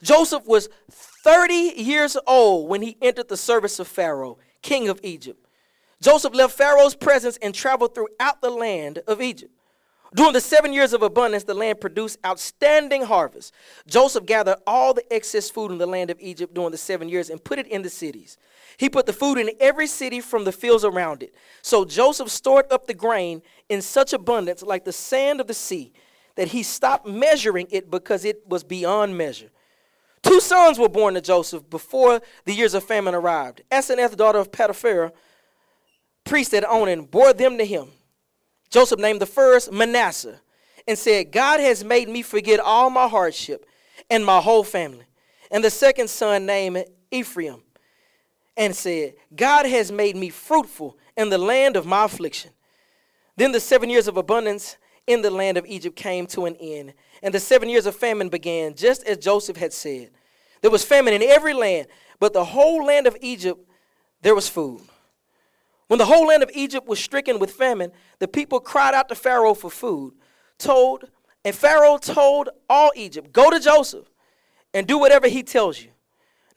Joseph 0.01 0.45
was 0.45 0.69
30 0.91 1.53
years 1.53 2.17
old 2.27 2.69
when 2.69 2.81
he 2.81 2.97
entered 3.01 3.29
the 3.29 3.37
service 3.37 3.79
of 3.79 3.87
Pharaoh, 3.87 4.37
king 4.61 4.89
of 4.89 4.99
Egypt. 5.03 5.42
Joseph 6.03 6.35
left 6.35 6.57
Pharaoh's 6.57 6.95
presence 6.95 7.39
and 7.41 7.55
traveled 7.55 7.95
throughout 7.95 8.41
the 8.41 8.49
land 8.49 8.99
of 9.07 9.21
Egypt. 9.21 9.53
During 10.13 10.33
the 10.33 10.41
seven 10.41 10.73
years 10.73 10.91
of 10.91 11.01
abundance, 11.01 11.45
the 11.45 11.53
land 11.53 11.79
produced 11.79 12.19
outstanding 12.25 13.03
harvests. 13.03 13.53
Joseph 13.87 14.25
gathered 14.25 14.57
all 14.67 14.93
the 14.93 15.11
excess 15.11 15.49
food 15.49 15.71
in 15.71 15.77
the 15.77 15.87
land 15.87 16.09
of 16.09 16.19
Egypt 16.19 16.53
during 16.53 16.71
the 16.71 16.77
seven 16.77 17.07
years 17.07 17.29
and 17.29 17.41
put 17.41 17.57
it 17.57 17.67
in 17.67 17.81
the 17.81 17.89
cities. 17.89 18.37
He 18.75 18.89
put 18.89 19.05
the 19.05 19.13
food 19.13 19.37
in 19.37 19.51
every 19.61 19.87
city 19.87 20.19
from 20.19 20.43
the 20.43 20.51
fields 20.51 20.83
around 20.83 21.23
it. 21.23 21.33
So 21.61 21.85
Joseph 21.85 22.29
stored 22.29 22.65
up 22.69 22.85
the 22.85 22.93
grain 22.93 23.41
in 23.69 23.81
such 23.81 24.11
abundance, 24.11 24.61
like 24.61 24.83
the 24.83 24.91
sand 24.91 25.39
of 25.39 25.47
the 25.47 25.53
sea, 25.53 25.93
that 26.35 26.49
he 26.49 26.63
stopped 26.63 27.07
measuring 27.07 27.67
it 27.71 27.89
because 27.89 28.25
it 28.25 28.43
was 28.45 28.63
beyond 28.65 29.17
measure. 29.17 29.51
Two 30.21 30.41
sons 30.41 30.77
were 30.77 30.89
born 30.89 31.13
to 31.13 31.21
Joseph 31.21 31.69
before 31.69 32.21
the 32.45 32.53
years 32.53 32.73
of 32.73 32.83
famine 32.83 33.15
arrived. 33.15 33.61
Asenath, 33.71 34.17
daughter 34.17 34.39
of 34.39 34.51
Potiphar, 34.51 35.13
priest 36.23 36.53
at 36.53 36.67
Onan, 36.67 37.05
bore 37.05 37.33
them 37.33 37.57
to 37.57 37.65
him. 37.65 37.87
Joseph 38.69 38.99
named 38.99 39.21
the 39.21 39.25
first 39.25 39.71
Manasseh 39.71 40.39
and 40.87 40.97
said, 40.97 41.31
God 41.31 41.59
has 41.59 41.83
made 41.83 42.09
me 42.09 42.21
forget 42.21 42.59
all 42.59 42.89
my 42.89 43.07
hardship 43.07 43.65
and 44.09 44.25
my 44.25 44.41
whole 44.41 44.63
family. 44.63 45.05
And 45.51 45.63
the 45.63 45.69
second 45.69 46.09
son 46.09 46.45
named 46.45 46.85
Ephraim 47.11 47.61
and 48.57 48.75
said, 48.75 49.13
God 49.35 49.65
has 49.65 49.91
made 49.91 50.15
me 50.15 50.29
fruitful 50.29 50.97
in 51.15 51.29
the 51.29 51.37
land 51.37 51.75
of 51.75 51.85
my 51.85 52.05
affliction. 52.05 52.51
Then 53.35 53.51
the 53.51 53.59
seven 53.59 53.89
years 53.89 54.07
of 54.07 54.17
abundance 54.17 54.77
in 55.07 55.21
the 55.21 55.31
land 55.31 55.57
of 55.57 55.65
Egypt 55.65 55.95
came 55.95 56.25
to 56.27 56.45
an 56.45 56.55
end, 56.57 56.93
and 57.21 57.33
the 57.33 57.39
seven 57.39 57.67
years 57.67 57.85
of 57.85 57.95
famine 57.95 58.29
began, 58.29 58.73
just 58.73 59.03
as 59.05 59.17
Joseph 59.17 59.57
had 59.57 59.73
said. 59.73 60.11
There 60.61 60.71
was 60.71 60.85
famine 60.85 61.13
in 61.13 61.23
every 61.23 61.53
land, 61.53 61.87
but 62.19 62.33
the 62.33 62.45
whole 62.45 62.85
land 62.85 63.05
of 63.05 63.17
Egypt 63.21 63.59
there 64.21 64.35
was 64.35 64.47
food. 64.47 64.81
When 65.93 65.99
the 65.99 66.07
whole 66.07 66.25
land 66.25 66.41
of 66.41 66.49
Egypt 66.55 66.87
was 66.87 66.99
stricken 66.99 67.37
with 67.37 67.51
famine, 67.51 67.91
the 68.17 68.27
people 68.27 68.59
cried 68.59 68.95
out 68.95 69.09
to 69.09 69.15
Pharaoh 69.15 69.53
for 69.53 69.69
food. 69.69 70.15
Told, 70.57 71.07
and 71.45 71.53
Pharaoh 71.53 71.99
told 71.99 72.49
all 72.67 72.91
Egypt, 72.95 73.31
Go 73.31 73.51
to 73.51 73.59
Joseph 73.59 74.07
and 74.73 74.87
do 74.87 74.97
whatever 74.97 75.27
he 75.27 75.43
tells 75.43 75.79
you. 75.79 75.91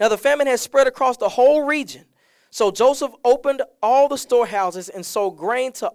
Now 0.01 0.09
the 0.09 0.17
famine 0.17 0.47
had 0.47 0.59
spread 0.59 0.87
across 0.87 1.19
the 1.19 1.29
whole 1.29 1.65
region. 1.65 2.07
So 2.49 2.71
Joseph 2.71 3.13
opened 3.27 3.61
all 3.83 4.09
the 4.09 4.17
storehouses 4.17 4.89
and 4.89 5.05
sold 5.05 5.37
grain 5.37 5.73
to, 5.73 5.93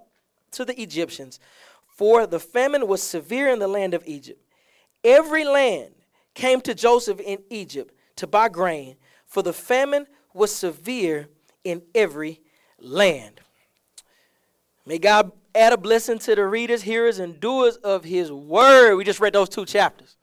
to 0.52 0.64
the 0.64 0.80
Egyptians, 0.80 1.40
for 1.88 2.28
the 2.28 2.40
famine 2.40 2.86
was 2.86 3.02
severe 3.02 3.50
in 3.50 3.58
the 3.58 3.68
land 3.68 3.96
of 3.96 4.04
Egypt. 4.06 4.40
Every 5.04 5.46
land 5.46 5.96
came 6.36 6.62
to 6.62 6.76
Joseph 6.76 7.20
in 7.20 7.40
Egypt 7.50 7.92
to 8.18 8.28
buy 8.28 8.50
grain, 8.50 8.98
for 9.26 9.42
the 9.42 9.52
famine 9.52 10.06
was 10.32 10.54
severe 10.54 11.28
in 11.64 11.82
every 11.96 12.41
land. 12.82 13.42
May 14.86 14.98
God 14.98 15.32
add 15.54 15.74
a 15.74 15.78
blessing 15.78 16.20
to 16.20 16.36
the 16.36 16.46
readers, 16.46 16.82
hearers, 16.82 17.20
and 17.20 17.40
doers 17.40 17.78
of 17.78 18.04
his 18.04 18.32
word. 18.32 18.96
We 18.96 19.04
just 19.04 19.20
read 19.20 19.34
those 19.34 19.50
two 19.50 19.66
chapters. 19.66 20.18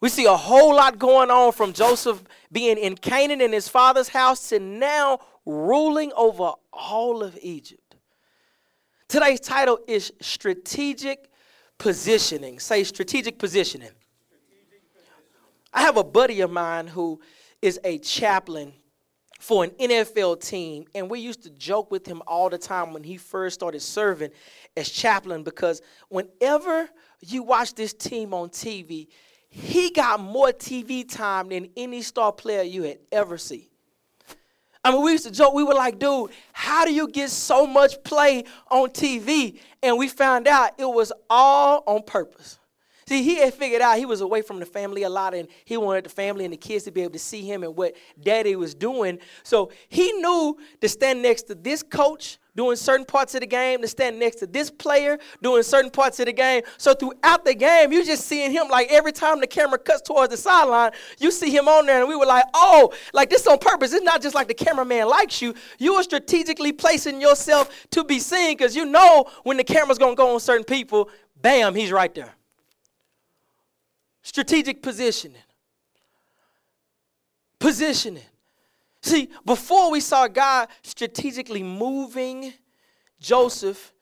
We 0.00 0.08
see 0.08 0.26
a 0.26 0.36
whole 0.36 0.74
lot 0.74 0.98
going 0.98 1.30
on 1.30 1.52
from 1.52 1.72
Joseph 1.72 2.22
being 2.52 2.78
in 2.78 2.96
Canaan 2.96 3.40
in 3.40 3.52
his 3.52 3.68
father's 3.68 4.08
house 4.08 4.48
to 4.50 4.58
now 4.58 5.20
ruling 5.44 6.12
over 6.16 6.52
all 6.72 7.22
of 7.22 7.38
Egypt. 7.42 7.96
Today's 9.08 9.40
title 9.40 9.78
is 9.86 10.12
Strategic 10.20 11.30
Positioning. 11.78 12.58
Say 12.58 12.84
strategic 12.84 13.38
positioning. 13.38 13.90
I 15.72 15.82
have 15.82 15.96
a 15.96 16.04
buddy 16.04 16.40
of 16.40 16.50
mine 16.50 16.86
who 16.86 17.20
is 17.60 17.78
a 17.84 17.98
chaplain 17.98 18.72
for 19.38 19.64
an 19.64 19.70
NFL 19.70 20.40
team, 20.40 20.86
and 20.94 21.10
we 21.10 21.20
used 21.20 21.42
to 21.42 21.50
joke 21.50 21.90
with 21.90 22.06
him 22.06 22.22
all 22.26 22.48
the 22.48 22.58
time 22.58 22.92
when 22.92 23.04
he 23.04 23.16
first 23.16 23.54
started 23.54 23.80
serving 23.80 24.30
as 24.76 24.88
chaplain 24.88 25.42
because 25.42 25.82
whenever 26.08 26.88
you 27.20 27.42
watch 27.42 27.74
this 27.74 27.92
team 27.92 28.32
on 28.34 28.48
TV, 28.48 29.08
he 29.48 29.90
got 29.90 30.20
more 30.20 30.48
TV 30.48 31.08
time 31.08 31.48
than 31.48 31.68
any 31.76 32.02
star 32.02 32.32
player 32.32 32.62
you 32.62 32.82
had 32.82 32.98
ever 33.12 33.38
seen. 33.38 33.66
I 34.84 34.92
mean, 34.92 35.02
we 35.02 35.12
used 35.12 35.24
to 35.24 35.32
joke, 35.32 35.52
we 35.52 35.64
were 35.64 35.74
like, 35.74 35.98
dude, 35.98 36.30
how 36.52 36.84
do 36.84 36.94
you 36.94 37.08
get 37.08 37.30
so 37.30 37.66
much 37.66 38.02
play 38.04 38.44
on 38.70 38.90
TV? 38.90 39.58
And 39.82 39.98
we 39.98 40.08
found 40.08 40.46
out 40.46 40.72
it 40.78 40.84
was 40.84 41.12
all 41.28 41.82
on 41.86 42.02
purpose. 42.04 42.58
See, 43.08 43.22
he 43.22 43.36
had 43.36 43.54
figured 43.54 43.82
out 43.82 43.98
he 43.98 44.06
was 44.06 44.20
away 44.20 44.42
from 44.42 44.58
the 44.58 44.66
family 44.66 45.04
a 45.04 45.08
lot 45.08 45.32
and 45.32 45.46
he 45.64 45.76
wanted 45.76 46.04
the 46.04 46.10
family 46.10 46.44
and 46.44 46.52
the 46.52 46.56
kids 46.56 46.84
to 46.84 46.90
be 46.90 47.02
able 47.02 47.12
to 47.12 47.20
see 47.20 47.42
him 47.42 47.62
and 47.62 47.76
what 47.76 47.94
daddy 48.20 48.56
was 48.56 48.74
doing. 48.74 49.20
So 49.44 49.70
he 49.88 50.10
knew 50.14 50.58
to 50.80 50.88
stand 50.88 51.22
next 51.22 51.42
to 51.44 51.54
this 51.54 51.84
coach 51.84 52.38
doing 52.56 52.74
certain 52.74 53.06
parts 53.06 53.36
of 53.36 53.42
the 53.42 53.46
game, 53.46 53.80
to 53.82 53.86
stand 53.86 54.18
next 54.18 54.36
to 54.36 54.46
this 54.46 54.72
player 54.72 55.18
doing 55.40 55.62
certain 55.62 55.90
parts 55.90 56.18
of 56.18 56.26
the 56.26 56.32
game. 56.32 56.62
So 56.78 56.94
throughout 56.94 57.44
the 57.44 57.54
game, 57.54 57.92
you're 57.92 58.02
just 58.02 58.26
seeing 58.26 58.50
him 58.50 58.66
like 58.68 58.90
every 58.90 59.12
time 59.12 59.38
the 59.38 59.46
camera 59.46 59.78
cuts 59.78 60.02
towards 60.02 60.32
the 60.32 60.36
sideline, 60.36 60.90
you 61.20 61.30
see 61.30 61.54
him 61.54 61.68
on 61.68 61.86
there, 61.86 62.00
and 62.00 62.08
we 62.08 62.16
were 62.16 62.26
like, 62.26 62.44
oh, 62.54 62.92
like 63.12 63.30
this 63.30 63.46
on 63.46 63.58
purpose. 63.58 63.92
It's 63.92 64.02
not 64.02 64.20
just 64.20 64.34
like 64.34 64.48
the 64.48 64.54
cameraman 64.54 65.06
likes 65.06 65.40
you. 65.40 65.54
You 65.78 65.94
are 65.94 66.02
strategically 66.02 66.72
placing 66.72 67.20
yourself 67.20 67.70
to 67.90 68.02
be 68.02 68.18
seen 68.18 68.56
because 68.56 68.74
you 68.74 68.84
know 68.84 69.26
when 69.44 69.58
the 69.58 69.64
camera's 69.64 69.98
gonna 69.98 70.16
go 70.16 70.34
on 70.34 70.40
certain 70.40 70.64
people, 70.64 71.10
bam, 71.40 71.74
he's 71.74 71.92
right 71.92 72.12
there. 72.12 72.34
Strategic 74.26 74.82
positioning. 74.82 75.40
Positioning. 77.60 78.24
See, 79.00 79.30
before 79.44 79.92
we 79.92 80.00
saw 80.00 80.26
God 80.26 80.66
strategically 80.82 81.62
moving 81.62 82.52
Joseph 83.20 83.92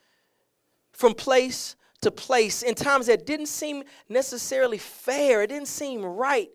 from 0.93 1.13
place 1.13 1.77
to 2.01 2.11
place 2.11 2.63
in 2.63 2.75
times 2.75 3.05
that 3.09 3.27
didn't 3.27 3.49
seem 3.49 3.85
necessarily 4.09 4.79
fair, 4.79 5.43
it 5.43 5.49
didn't 5.49 5.69
seem 5.69 6.03
right. 6.03 6.49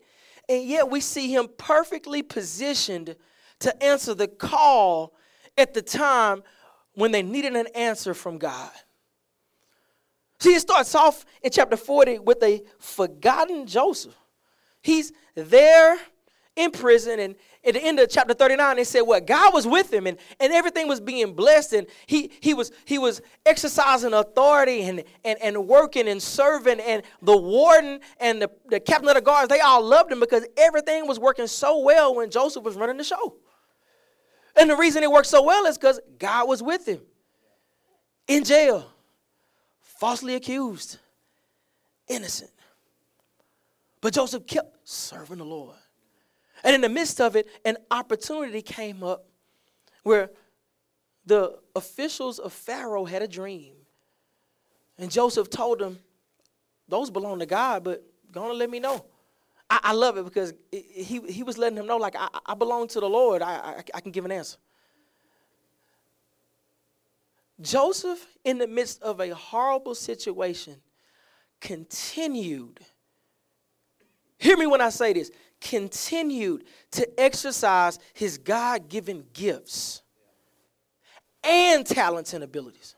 And 0.48 0.64
yet 0.64 0.90
we 0.90 1.00
see 1.00 1.32
him 1.32 1.46
perfectly 1.56 2.24
positioned 2.24 3.14
to 3.60 3.84
answer 3.84 4.14
the 4.14 4.26
call 4.26 5.14
at 5.56 5.74
the 5.74 5.82
time 5.82 6.42
when 6.94 7.12
they 7.12 7.22
needed 7.22 7.54
an 7.54 7.68
answer 7.76 8.14
from 8.14 8.36
God. 8.36 8.72
See, 10.40 10.54
it 10.54 10.60
starts 10.60 10.94
off 10.94 11.26
in 11.42 11.50
chapter 11.50 11.76
40 11.76 12.20
with 12.20 12.42
a 12.42 12.62
forgotten 12.78 13.66
Joseph. 13.66 14.16
He's 14.82 15.12
there 15.34 15.98
in 16.56 16.70
prison, 16.70 17.20
and 17.20 17.36
at 17.64 17.74
the 17.74 17.82
end 17.82 18.00
of 18.00 18.08
chapter 18.08 18.32
39, 18.32 18.76
they 18.76 18.84
said 18.84 19.02
what 19.02 19.26
God 19.26 19.52
was 19.52 19.66
with 19.66 19.92
him 19.92 20.06
and, 20.06 20.16
and 20.40 20.52
everything 20.52 20.88
was 20.88 20.98
being 20.98 21.34
blessed, 21.34 21.74
and 21.74 21.86
he 22.06 22.32
he 22.40 22.54
was 22.54 22.72
he 22.86 22.98
was 22.98 23.20
exercising 23.44 24.14
authority 24.14 24.82
and, 24.82 25.04
and, 25.24 25.38
and 25.42 25.68
working 25.68 26.08
and 26.08 26.22
serving, 26.22 26.80
and 26.80 27.02
the 27.20 27.36
warden 27.36 28.00
and 28.18 28.40
the, 28.40 28.50
the 28.68 28.80
captain 28.80 29.08
of 29.08 29.16
the 29.16 29.20
guards, 29.20 29.50
they 29.50 29.60
all 29.60 29.84
loved 29.84 30.10
him 30.10 30.20
because 30.20 30.46
everything 30.56 31.06
was 31.06 31.18
working 31.18 31.46
so 31.46 31.78
well 31.80 32.14
when 32.14 32.30
Joseph 32.30 32.64
was 32.64 32.76
running 32.76 32.96
the 32.96 33.04
show. 33.04 33.36
And 34.56 34.70
the 34.70 34.76
reason 34.76 35.02
it 35.02 35.10
worked 35.10 35.28
so 35.28 35.42
well 35.42 35.66
is 35.66 35.76
because 35.76 36.00
God 36.18 36.48
was 36.48 36.62
with 36.62 36.88
him 36.88 37.00
in 38.26 38.42
jail 38.42 38.90
falsely 40.00 40.34
accused, 40.34 40.96
innocent. 42.08 42.50
But 44.00 44.14
Joseph 44.14 44.46
kept 44.46 44.88
serving 44.88 45.36
the 45.36 45.44
Lord. 45.44 45.76
And 46.64 46.74
in 46.74 46.80
the 46.80 46.88
midst 46.88 47.20
of 47.20 47.36
it, 47.36 47.46
an 47.66 47.76
opportunity 47.90 48.62
came 48.62 49.02
up 49.02 49.26
where 50.02 50.30
the 51.26 51.58
officials 51.76 52.38
of 52.38 52.54
Pharaoh 52.54 53.04
had 53.04 53.20
a 53.20 53.28
dream. 53.28 53.74
And 54.98 55.10
Joseph 55.10 55.50
told 55.50 55.78
them, 55.78 55.98
Those 56.88 57.10
belong 57.10 57.38
to 57.40 57.46
God, 57.46 57.84
but 57.84 58.02
gonna 58.32 58.54
let 58.54 58.70
me 58.70 58.80
know. 58.80 59.04
I, 59.68 59.80
I 59.82 59.92
love 59.92 60.16
it 60.16 60.24
because 60.24 60.54
it, 60.72 60.84
he, 61.04 61.20
he 61.30 61.42
was 61.42 61.58
letting 61.58 61.76
him 61.76 61.86
know, 61.86 61.98
like, 61.98 62.16
I, 62.18 62.28
I 62.46 62.54
belong 62.54 62.88
to 62.88 63.00
the 63.00 63.08
Lord. 63.08 63.42
I, 63.42 63.52
I, 63.52 63.84
I 63.94 64.00
can 64.00 64.12
give 64.12 64.24
an 64.24 64.32
answer. 64.32 64.56
Joseph, 67.60 68.26
in 68.44 68.58
the 68.58 68.66
midst 68.66 69.02
of 69.02 69.20
a 69.20 69.34
horrible 69.34 69.94
situation, 69.94 70.76
continued. 71.60 72.80
Hear 74.38 74.56
me 74.56 74.66
when 74.66 74.80
I 74.80 74.88
say 74.88 75.12
this 75.12 75.30
continued 75.60 76.64
to 76.92 77.20
exercise 77.20 77.98
his 78.14 78.38
God 78.38 78.88
given 78.88 79.24
gifts 79.34 80.02
and 81.44 81.86
talents 81.86 82.32
and 82.32 82.42
abilities. 82.42 82.94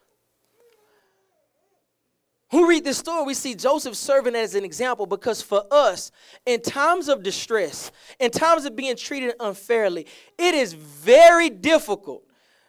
Who 2.52 2.69
read 2.69 2.85
this 2.85 2.99
story, 2.99 3.25
we 3.25 3.35
see 3.35 3.54
Joseph 3.54 3.97
serving 3.97 4.37
as 4.37 4.54
an 4.54 4.62
example 4.62 5.07
because 5.07 5.40
for 5.40 5.64
us, 5.71 6.12
in 6.45 6.61
times 6.61 7.09
of 7.09 7.23
distress, 7.23 7.90
in 8.21 8.31
times 8.31 8.66
of 8.66 8.76
being 8.76 8.95
treated 8.95 9.35
unfairly, 9.40 10.07
it 10.38 10.54
is 10.54 10.75
very 10.75 11.49
difficult 11.49 12.25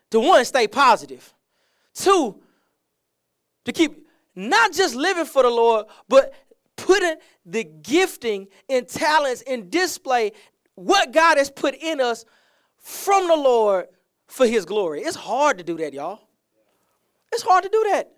to 0.09 0.21
one, 0.21 0.45
stay 0.45 0.67
positive, 0.69 1.33
two, 1.93 2.41
to 3.65 3.71
keep 3.71 4.07
not 4.35 4.73
just 4.73 4.95
living 4.95 5.25
for 5.25 5.43
the 5.43 5.49
Lord, 5.49 5.85
but 6.09 6.33
putting 6.75 7.15
the 7.45 7.63
gifting 7.63 8.47
and 8.69 8.87
talents 8.87 9.43
and 9.45 9.69
display 9.69 10.31
what 10.75 11.11
God 11.11 11.37
has 11.37 11.49
put 11.49 11.75
in 11.75 12.01
us 12.01 12.25
from 12.79 13.27
the 13.27 13.35
Lord 13.35 13.87
for 14.27 14.47
his 14.47 14.65
glory. 14.65 15.01
It's 15.01 15.15
hard 15.15 15.59
to 15.59 15.63
do 15.63 15.77
that, 15.77 15.93
y'all. 15.93 16.19
It's 17.31 17.43
hard 17.43 17.63
to 17.63 17.69
do 17.69 17.85
that. 17.91 18.11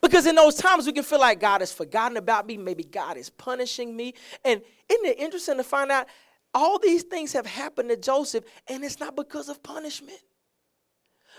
Because 0.00 0.26
in 0.26 0.34
those 0.34 0.54
times 0.54 0.86
we 0.86 0.92
can 0.92 1.02
feel 1.02 1.20
like 1.20 1.40
God 1.40 1.60
has 1.60 1.72
forgotten 1.72 2.16
about 2.16 2.46
me, 2.46 2.56
maybe 2.56 2.84
God 2.84 3.16
is 3.16 3.28
punishing 3.28 3.94
me. 3.94 4.14
And 4.44 4.62
isn't 4.88 5.06
it 5.06 5.18
interesting 5.18 5.58
to 5.58 5.64
find 5.64 5.90
out 5.90 6.06
all 6.54 6.78
these 6.78 7.02
things 7.02 7.32
have 7.34 7.46
happened 7.46 7.90
to 7.90 7.96
Joseph 7.96 8.44
and 8.66 8.84
it's 8.84 8.98
not 8.98 9.14
because 9.14 9.48
of 9.48 9.62
punishment. 9.62 10.18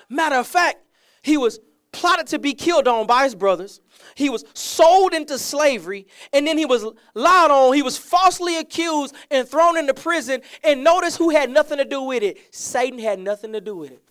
Matter 0.10 0.36
of 0.36 0.48
fact, 0.48 0.80
he 1.22 1.38
was 1.38 1.60
plotted 1.92 2.28
to 2.28 2.40
be 2.40 2.54
killed 2.54 2.88
on 2.88 3.06
by 3.06 3.26
his 3.26 3.36
brothers. 3.36 3.82
He 4.16 4.30
was 4.30 4.46
sold 4.54 5.14
into 5.14 5.38
slavery, 5.38 6.08
and 6.34 6.48
then 6.48 6.58
he 6.58 6.66
was 6.66 6.84
lied 7.14 7.52
on. 7.52 7.74
He 7.74 7.82
was 7.82 7.98
falsely 7.98 8.58
accused 8.58 9.14
and 9.30 9.48
thrown 9.48 9.78
into 9.78 9.94
prison. 9.94 10.42
And 10.64 10.84
notice 10.84 11.18
who 11.18 11.30
had 11.30 11.50
nothing 11.50 11.78
to 11.78 11.86
do 11.86 12.02
with 12.02 12.24
it 12.24 12.38
Satan 12.52 13.00
had 13.00 13.20
nothing 13.20 13.54
to 13.54 13.62
do 13.62 13.76
with 13.76 13.92
it. 13.92 14.04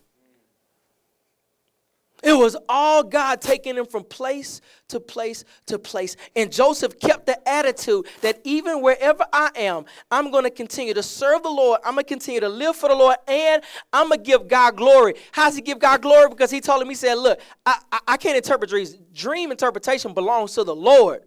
It 2.22 2.34
was 2.34 2.56
all 2.68 3.02
God 3.02 3.40
taking 3.40 3.76
him 3.76 3.86
from 3.86 4.04
place 4.04 4.60
to 4.88 5.00
place 5.00 5.44
to 5.66 5.78
place. 5.78 6.16
And 6.36 6.52
Joseph 6.52 6.98
kept 6.98 7.26
the 7.26 7.48
attitude 7.48 8.06
that 8.20 8.40
even 8.44 8.82
wherever 8.82 9.24
I 9.32 9.50
am, 9.56 9.84
I'm 10.10 10.30
going 10.30 10.44
to 10.44 10.50
continue 10.50 10.92
to 10.94 11.02
serve 11.02 11.42
the 11.42 11.50
Lord. 11.50 11.80
I'm 11.84 11.94
going 11.94 12.04
to 12.04 12.08
continue 12.08 12.40
to 12.40 12.48
live 12.48 12.76
for 12.76 12.88
the 12.88 12.94
Lord 12.94 13.16
and 13.26 13.62
I'm 13.92 14.08
going 14.08 14.20
to 14.20 14.24
give 14.24 14.48
God 14.48 14.76
glory. 14.76 15.14
How's 15.32 15.56
he 15.56 15.62
give 15.62 15.78
God 15.78 16.02
glory? 16.02 16.28
Because 16.28 16.50
he 16.50 16.60
told 16.60 16.82
him, 16.82 16.88
he 16.88 16.94
said, 16.94 17.14
Look, 17.14 17.40
I, 17.64 17.78
I, 17.90 18.00
I 18.08 18.16
can't 18.16 18.36
interpret 18.36 18.68
dreams. 18.68 18.96
Dream 19.14 19.50
interpretation 19.50 20.12
belongs 20.12 20.54
to 20.54 20.64
the 20.64 20.74
Lord. 20.74 21.22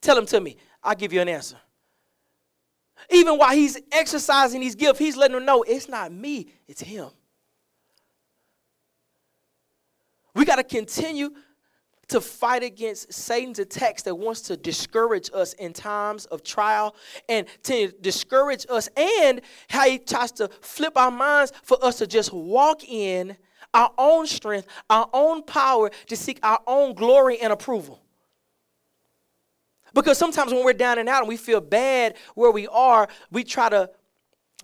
Tell 0.00 0.18
him 0.18 0.26
to 0.26 0.40
me. 0.40 0.56
I'll 0.82 0.96
give 0.96 1.12
you 1.12 1.20
an 1.20 1.28
answer. 1.28 1.56
Even 3.10 3.38
while 3.38 3.54
he's 3.54 3.78
exercising 3.92 4.60
these 4.60 4.74
gifts, 4.74 4.98
he's 4.98 5.16
letting 5.16 5.36
them 5.36 5.44
know 5.44 5.62
it's 5.62 5.88
not 5.88 6.12
me, 6.12 6.48
it's 6.66 6.80
him. 6.80 7.10
We 10.34 10.44
got 10.44 10.56
to 10.56 10.64
continue 10.64 11.30
to 12.08 12.20
fight 12.20 12.62
against 12.62 13.12
Satan's 13.12 13.58
attacks 13.58 14.02
that 14.02 14.14
wants 14.14 14.42
to 14.42 14.56
discourage 14.56 15.30
us 15.32 15.54
in 15.54 15.72
times 15.72 16.26
of 16.26 16.42
trial 16.42 16.94
and 17.28 17.46
to 17.62 17.92
discourage 18.00 18.66
us, 18.68 18.88
and 18.96 19.40
how 19.68 19.88
he 19.88 19.98
tries 19.98 20.32
to 20.32 20.48
flip 20.60 20.96
our 20.96 21.10
minds 21.10 21.52
for 21.62 21.82
us 21.82 21.98
to 21.98 22.06
just 22.06 22.32
walk 22.32 22.84
in 22.86 23.36
our 23.72 23.90
own 23.96 24.26
strength, 24.26 24.68
our 24.90 25.08
own 25.12 25.42
power 25.42 25.90
to 26.08 26.16
seek 26.16 26.38
our 26.42 26.60
own 26.66 26.94
glory 26.94 27.40
and 27.40 27.52
approval. 27.52 28.00
Because 29.94 30.18
sometimes 30.18 30.52
when 30.52 30.64
we're 30.64 30.72
down 30.72 30.98
and 30.98 31.08
out 31.08 31.20
and 31.20 31.28
we 31.28 31.36
feel 31.36 31.60
bad 31.60 32.16
where 32.34 32.50
we 32.50 32.66
are, 32.66 33.08
we 33.30 33.44
try 33.44 33.68
to 33.68 33.88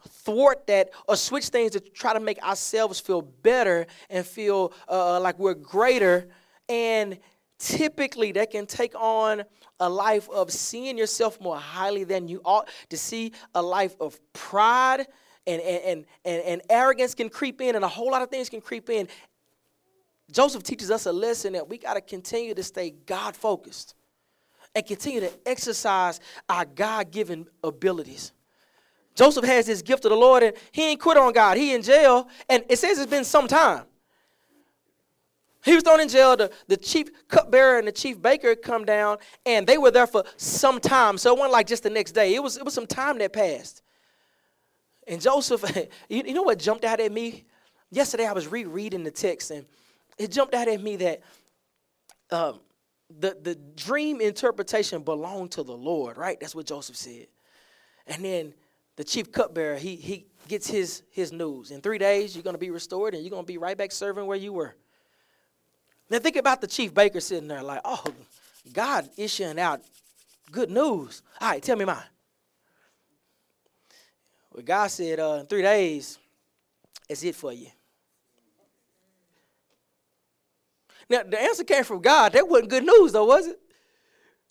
thwart 0.09 0.67
that 0.67 0.91
or 1.09 1.17
switch 1.17 1.49
things 1.49 1.73
to 1.73 1.81
try 1.81 2.13
to 2.13 2.21
make 2.21 2.43
ourselves 2.43 3.01
feel 3.01 3.23
better 3.23 3.87
and 4.09 4.27
feel 4.27 4.73
uh, 4.89 5.17
uh, 5.17 5.21
like 5.21 5.39
we're 5.39 5.55
greater. 5.55 6.29
And 6.69 7.19
typically 7.59 8.33
that 8.33 8.51
can 8.51 8.67
take 8.67 8.95
on 8.95 9.45
a 9.79 9.89
life 9.89 10.29
of 10.31 10.51
seeing 10.51 10.99
yourself 10.99 11.41
more 11.41 11.57
highly 11.57 12.05
than 12.05 12.29
you 12.29 12.41
ought, 12.45 12.69
to 12.91 12.97
see 12.97 13.33
a 13.55 13.63
life 13.63 13.97
of 14.01 14.19
pride 14.33 15.07
and, 15.47 15.61
and, 15.63 16.05
and, 16.25 16.43
and 16.43 16.63
arrogance 16.69 17.15
can 17.15 17.29
creep 17.29 17.61
in, 17.61 17.75
and 17.77 17.85
a 17.85 17.89
whole 17.89 18.11
lot 18.11 18.23
of 18.23 18.29
things 18.29 18.49
can 18.49 18.61
creep 18.61 18.91
in. 18.91 19.09
Joseph 20.31 20.63
teaches 20.63 20.91
us 20.91 21.07
a 21.07 21.13
lesson 21.13 21.55
that 21.55 21.69
we 21.69 21.79
got 21.79 21.95
to 21.95 22.01
continue 22.01 22.55
to 22.55 22.63
stay 22.63 22.91
God 22.91 23.35
focused 23.35 23.95
and 24.75 24.87
continue 24.87 25.21
to 25.21 25.33
exercise 25.47 26.21
our 26.49 26.65
God 26.65 27.11
given 27.11 27.47
abilities. 27.65 28.33
Joseph 29.21 29.45
has 29.45 29.67
this 29.67 29.83
gift 29.83 30.07
of 30.07 30.11
the 30.13 30.17
Lord 30.17 30.43
and 30.43 30.57
he 30.73 30.83
ain't 30.93 30.99
quit 30.99 31.19
on 31.19 31.35
God. 31.35 31.59
He 31.59 31.75
in 31.75 31.83
jail 31.83 32.27
and 32.49 32.65
it 32.71 32.79
says 32.79 32.99
it's 32.99 33.11
been 33.11 33.23
some 33.23 33.47
time. 33.47 33.85
He 35.63 35.75
was 35.75 35.83
thrown 35.83 36.01
in 36.01 36.09
jail. 36.09 36.39
The, 36.39 36.51
the 36.69 36.79
chief 36.79 37.29
cupbearer 37.29 37.79
and 37.79 37.87
the 37.87 37.93
chief 37.93 38.23
baker 38.23 38.55
come 38.57 38.87
down, 38.87 39.19
and 39.45 39.67
they 39.67 39.77
were 39.77 39.91
there 39.91 40.07
for 40.07 40.25
some 40.39 40.81
time. 40.81 41.19
So 41.19 41.35
it 41.35 41.39
wasn't 41.39 41.53
like 41.53 41.67
just 41.67 41.83
the 41.83 41.91
next 41.91 42.13
day. 42.13 42.35
It 42.35 42.43
was, 42.43 42.57
it 42.57 42.65
was 42.65 42.73
some 42.73 42.87
time 42.87 43.19
that 43.19 43.35
passed. 43.35 43.83
And 45.07 45.21
Joseph, 45.21 45.63
you, 46.09 46.23
you 46.25 46.33
know 46.33 46.45
what 46.45 46.59
jumped 46.59 46.87
out 46.87 46.99
at 46.99 47.13
me? 47.13 47.45
Yesterday 47.91 48.25
I 48.25 48.33
was 48.33 48.49
rereading 48.49 49.05
the 49.05 49.11
text, 49.11 49.51
and 49.51 49.67
it 50.17 50.31
jumped 50.31 50.55
out 50.55 50.67
at 50.67 50.83
me 50.83 50.97
that 50.97 51.21
um, 52.31 52.61
the, 53.19 53.37
the 53.43 53.55
dream 53.77 54.23
interpretation 54.23 55.03
belonged 55.03 55.51
to 55.51 55.63
the 55.63 55.77
Lord, 55.77 56.17
right? 56.17 56.41
That's 56.41 56.55
what 56.55 56.65
Joseph 56.65 56.97
said. 56.97 57.27
And 58.07 58.25
then 58.25 58.55
the 59.01 59.05
chief 59.05 59.33
cupbearer, 59.33 59.77
he, 59.77 59.97
he 59.97 60.27
gets 60.47 60.69
his, 60.69 61.05
his 61.11 61.33
news. 61.33 61.71
In 61.71 61.81
three 61.81 61.97
days, 61.97 62.37
you're 62.37 62.43
going 62.43 62.53
to 62.53 62.59
be 62.59 62.69
restored 62.69 63.15
and 63.15 63.23
you're 63.23 63.31
going 63.31 63.45
to 63.45 63.51
be 63.51 63.57
right 63.57 63.75
back 63.75 63.93
serving 63.93 64.27
where 64.27 64.37
you 64.37 64.53
were. 64.53 64.77
Now, 66.11 66.19
think 66.19 66.37
about 66.37 66.61
the 66.61 66.67
chief 66.67 66.93
baker 66.93 67.19
sitting 67.19 67.49
there 67.49 67.63
like, 67.63 67.81
oh, 67.83 68.05
God 68.75 69.09
issuing 69.17 69.59
out 69.59 69.81
good 70.53 70.71
news. 70.71 71.23
All 71.41 71.49
right, 71.49 71.63
tell 71.63 71.79
me 71.79 71.87
mine. 71.87 71.97
Well, 74.53 74.65
God 74.67 74.89
said, 74.89 75.19
uh, 75.19 75.39
in 75.41 75.47
three 75.47 75.63
days, 75.63 76.19
it's 77.09 77.23
it 77.23 77.37
for 77.37 77.55
you. 77.55 77.69
Now, 81.09 81.23
the 81.23 81.41
answer 81.41 81.65
came 81.65 81.85
from 81.85 82.03
God. 82.03 82.35
That 82.35 82.47
wasn't 82.47 82.69
good 82.69 82.85
news, 82.85 83.13
though, 83.13 83.25
was 83.25 83.47
it? 83.47 83.59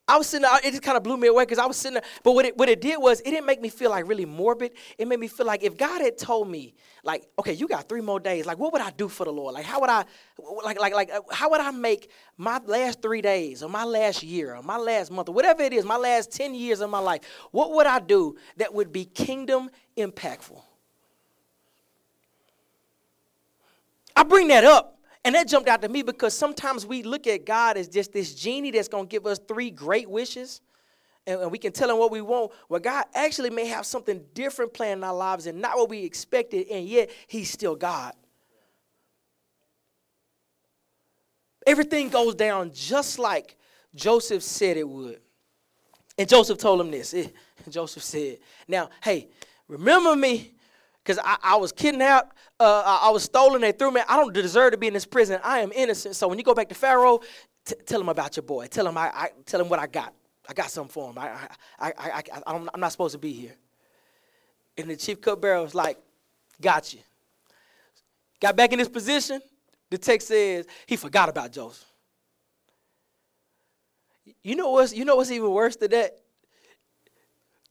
I 0.10 0.18
was 0.18 0.26
sitting 0.26 0.42
there, 0.42 0.58
it 0.64 0.72
just 0.72 0.82
kind 0.82 0.98
of 0.98 1.04
blew 1.04 1.18
me 1.18 1.28
away 1.28 1.44
because 1.44 1.60
I 1.60 1.68
was 1.68 1.78
sitting 1.78 1.94
there. 1.94 2.04
But 2.24 2.32
what 2.32 2.44
it, 2.44 2.58
what 2.58 2.68
it 2.68 2.82
did 2.82 2.98
was, 2.98 3.22
it 3.22 3.26
didn't 3.26 3.46
make 3.46 3.62
me 3.62 3.70
feel 3.70 3.92
like 3.92 4.08
really 4.08 4.26
morbid. 4.26 4.72
It 4.98 5.08
made 5.08 5.20
me 5.20 5.28
feel 5.28 5.46
like 5.46 5.62
if 5.62 5.78
God 5.78 6.02
had 6.02 6.18
told 6.18 6.50
me, 6.50 6.74
like, 7.04 7.28
okay, 7.38 7.54
you 7.54 7.68
got 7.68 7.88
three 7.88 8.02
more 8.02 8.20
days, 8.20 8.48
like, 8.48 8.58
what 8.58 8.74
would 8.74 8.82
I 8.82 8.90
do 8.90 9.08
for 9.08 9.24
the 9.24 9.32
Lord? 9.32 9.54
Like, 9.54 9.66
how 9.66 9.80
would 9.82 9.90
I, 9.92 10.06
like, 10.66 10.80
like, 10.80 10.96
like, 10.96 11.12
uh, 11.12 11.22
how 11.32 11.52
would 11.52 11.62
I 11.62 11.70
make 11.70 12.10
my 12.38 12.60
last 12.66 13.04
three 13.04 13.22
days 13.22 13.62
or 13.62 13.70
my 13.70 13.84
last 13.84 14.24
year 14.24 14.56
or 14.56 14.64
my 14.64 14.78
last 14.78 15.12
month 15.12 15.30
or 15.30 15.36
whatever 15.36 15.62
it 15.62 15.74
is, 15.74 15.86
my 15.86 15.98
last 15.98 16.32
10 16.32 16.56
years 16.56 16.82
of 16.82 16.90
my 16.90 17.00
life, 17.00 17.22
what 17.52 17.72
would 17.74 17.86
I 17.86 18.00
do 18.00 18.36
that 18.58 18.74
would 18.74 18.92
be 18.92 19.06
kingdom 19.06 19.70
impactful? 19.96 20.60
I 24.16 24.24
bring 24.24 24.48
that 24.48 24.64
up 24.64 24.99
and 25.24 25.36
that 25.36 25.48
jumped 25.48 25.70
out 25.70 25.82
to 25.82 25.90
me 25.90 26.02
because 26.02 26.34
sometimes 26.34 26.86
we 26.86 27.04
look 27.04 27.28
at 27.28 27.46
God 27.46 27.78
as 27.78 27.88
just 27.88 28.14
this 28.14 28.34
genie 28.34 28.72
that's 28.72 28.88
going 28.88 29.06
to 29.06 29.10
give 29.10 29.26
us 29.26 29.40
three 29.48 29.70
great 29.70 30.10
wishes 30.10 30.62
and 31.28 31.52
we 31.52 31.58
can 31.58 31.72
tell 31.72 31.90
him 31.90 31.98
what 31.98 32.12
we 32.12 32.22
want. 32.22 32.52
Well, 32.70 32.80
God 32.80 33.06
actually 33.14 33.50
may 33.50 33.68
have 33.68 33.86
something 33.86 34.24
different 34.34 34.74
planned 34.74 35.00
in 35.00 35.04
our 35.04 35.14
lives 35.14 35.46
and 35.46 35.62
not 35.62 35.78
what 35.78 35.90
we 35.90 36.04
expected, 36.04 36.68
and 36.70 36.88
yet 36.88 37.12
He's 37.28 37.52
still 37.52 37.76
God. 37.76 38.14
Everything 41.68 42.10
goes 42.10 42.36
down 42.36 42.72
just 42.74 43.20
like 43.20 43.58
Joseph 43.94 44.42
said 44.42 44.78
it 44.78 44.88
would. 44.88 45.20
And 46.18 46.28
Joseph 46.28 46.58
told 46.58 46.82
him 46.82 46.90
this. 46.90 47.14
Joseph 47.70 48.04
said, 48.04 48.40
Now, 48.68 48.90
hey, 49.04 49.30
remember 49.68 50.16
me 50.16 50.56
because 51.10 51.24
I, 51.26 51.38
I, 51.42 51.56
was 51.56 51.72
kidnapped, 51.72 52.38
uh, 52.60 53.00
I 53.02 53.10
was 53.10 53.24
stolen, 53.24 53.62
they 53.62 53.72
threw 53.72 53.90
me. 53.90 54.02
I 54.08 54.16
don't 54.16 54.32
deserve 54.32 54.74
to 54.74 54.78
be 54.78 54.86
in 54.86 54.94
this 54.94 55.08
prison. 55.08 55.40
I 55.44 55.58
am 55.62 55.72
innocent. 55.72 56.16
So 56.16 56.28
when 56.28 56.38
you 56.38 56.44
go 56.44 56.54
back 56.54 56.70
to 56.70 56.76
Pharaoh, 56.76 57.22
t- 57.66 57.74
tell 57.88 58.00
him 58.00 58.10
about 58.10 58.38
your 58.38 58.44
boy. 58.44 58.68
Tell 58.68 58.88
him 58.88 58.96
I, 58.96 59.10
I, 59.12 59.30
tell 59.44 59.60
him 59.60 59.70
what 59.70 59.80
I 59.80 59.88
got. 59.88 60.14
I 60.48 60.54
got 60.54 60.70
something 60.70 60.92
for 60.92 61.10
him. 61.10 61.18
I, 61.18 61.30
I, 61.80 61.94
I, 61.98 62.24
I, 62.32 62.42
I'm 62.46 62.80
not 62.80 62.92
supposed 62.92 63.14
to 63.14 63.18
be 63.18 63.34
here. 63.34 63.56
And 64.78 64.88
the 64.88 64.96
chief 64.96 65.20
cupbearer 65.20 65.64
was 65.64 65.74
like, 65.74 65.98
got 66.62 66.94
you. 66.94 67.00
Got 68.40 68.56
back 68.56 68.72
in 68.72 68.78
this 68.78 68.88
position. 68.88 69.42
The 69.90 69.98
text 69.98 70.28
says 70.28 70.68
he 70.86 70.96
forgot 70.96 71.28
about 71.28 71.52
Joseph. 71.52 71.88
You 74.44 74.56
know 74.56 74.70
what's 74.70 74.94
you 74.94 75.06
know 75.06 75.16
what's 75.16 75.32
even 75.32 75.50
worse 75.50 75.76
than 75.76 75.90
that? 75.90 76.20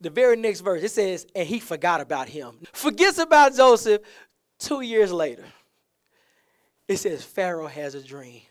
The 0.01 0.09
very 0.09 0.35
next 0.35 0.61
verse, 0.61 0.83
it 0.83 0.91
says, 0.91 1.27
and 1.35 1.47
he 1.47 1.59
forgot 1.59 2.01
about 2.01 2.29
him. 2.29 2.57
Forgets 2.73 3.17
about 3.17 3.55
Joseph 3.55 4.01
two 4.57 4.81
years 4.81 5.11
later. 5.11 5.45
It 6.87 6.97
says, 6.97 7.23
Pharaoh 7.23 7.67
has 7.67 7.95
a 7.95 8.03
dream. 8.03 8.41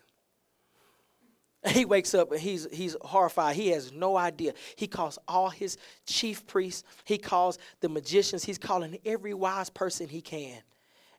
He 1.66 1.84
wakes 1.84 2.14
up 2.14 2.30
and 2.30 2.40
he's, 2.40 2.68
he's 2.72 2.96
horrified. 3.00 3.56
He 3.56 3.68
has 3.70 3.92
no 3.92 4.16
idea. 4.16 4.54
He 4.76 4.86
calls 4.86 5.18
all 5.26 5.50
his 5.50 5.76
chief 6.06 6.46
priests, 6.46 6.84
he 7.04 7.18
calls 7.18 7.58
the 7.80 7.88
magicians, 7.88 8.44
he's 8.44 8.58
calling 8.58 8.98
every 9.04 9.34
wise 9.34 9.68
person 9.68 10.08
he 10.08 10.20
can. 10.20 10.58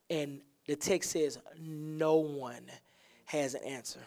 And 0.08 0.40
the 0.66 0.76
text 0.76 1.10
says, 1.10 1.38
no 1.60 2.16
one 2.16 2.64
has 3.26 3.54
an 3.54 3.64
answer. 3.64 4.00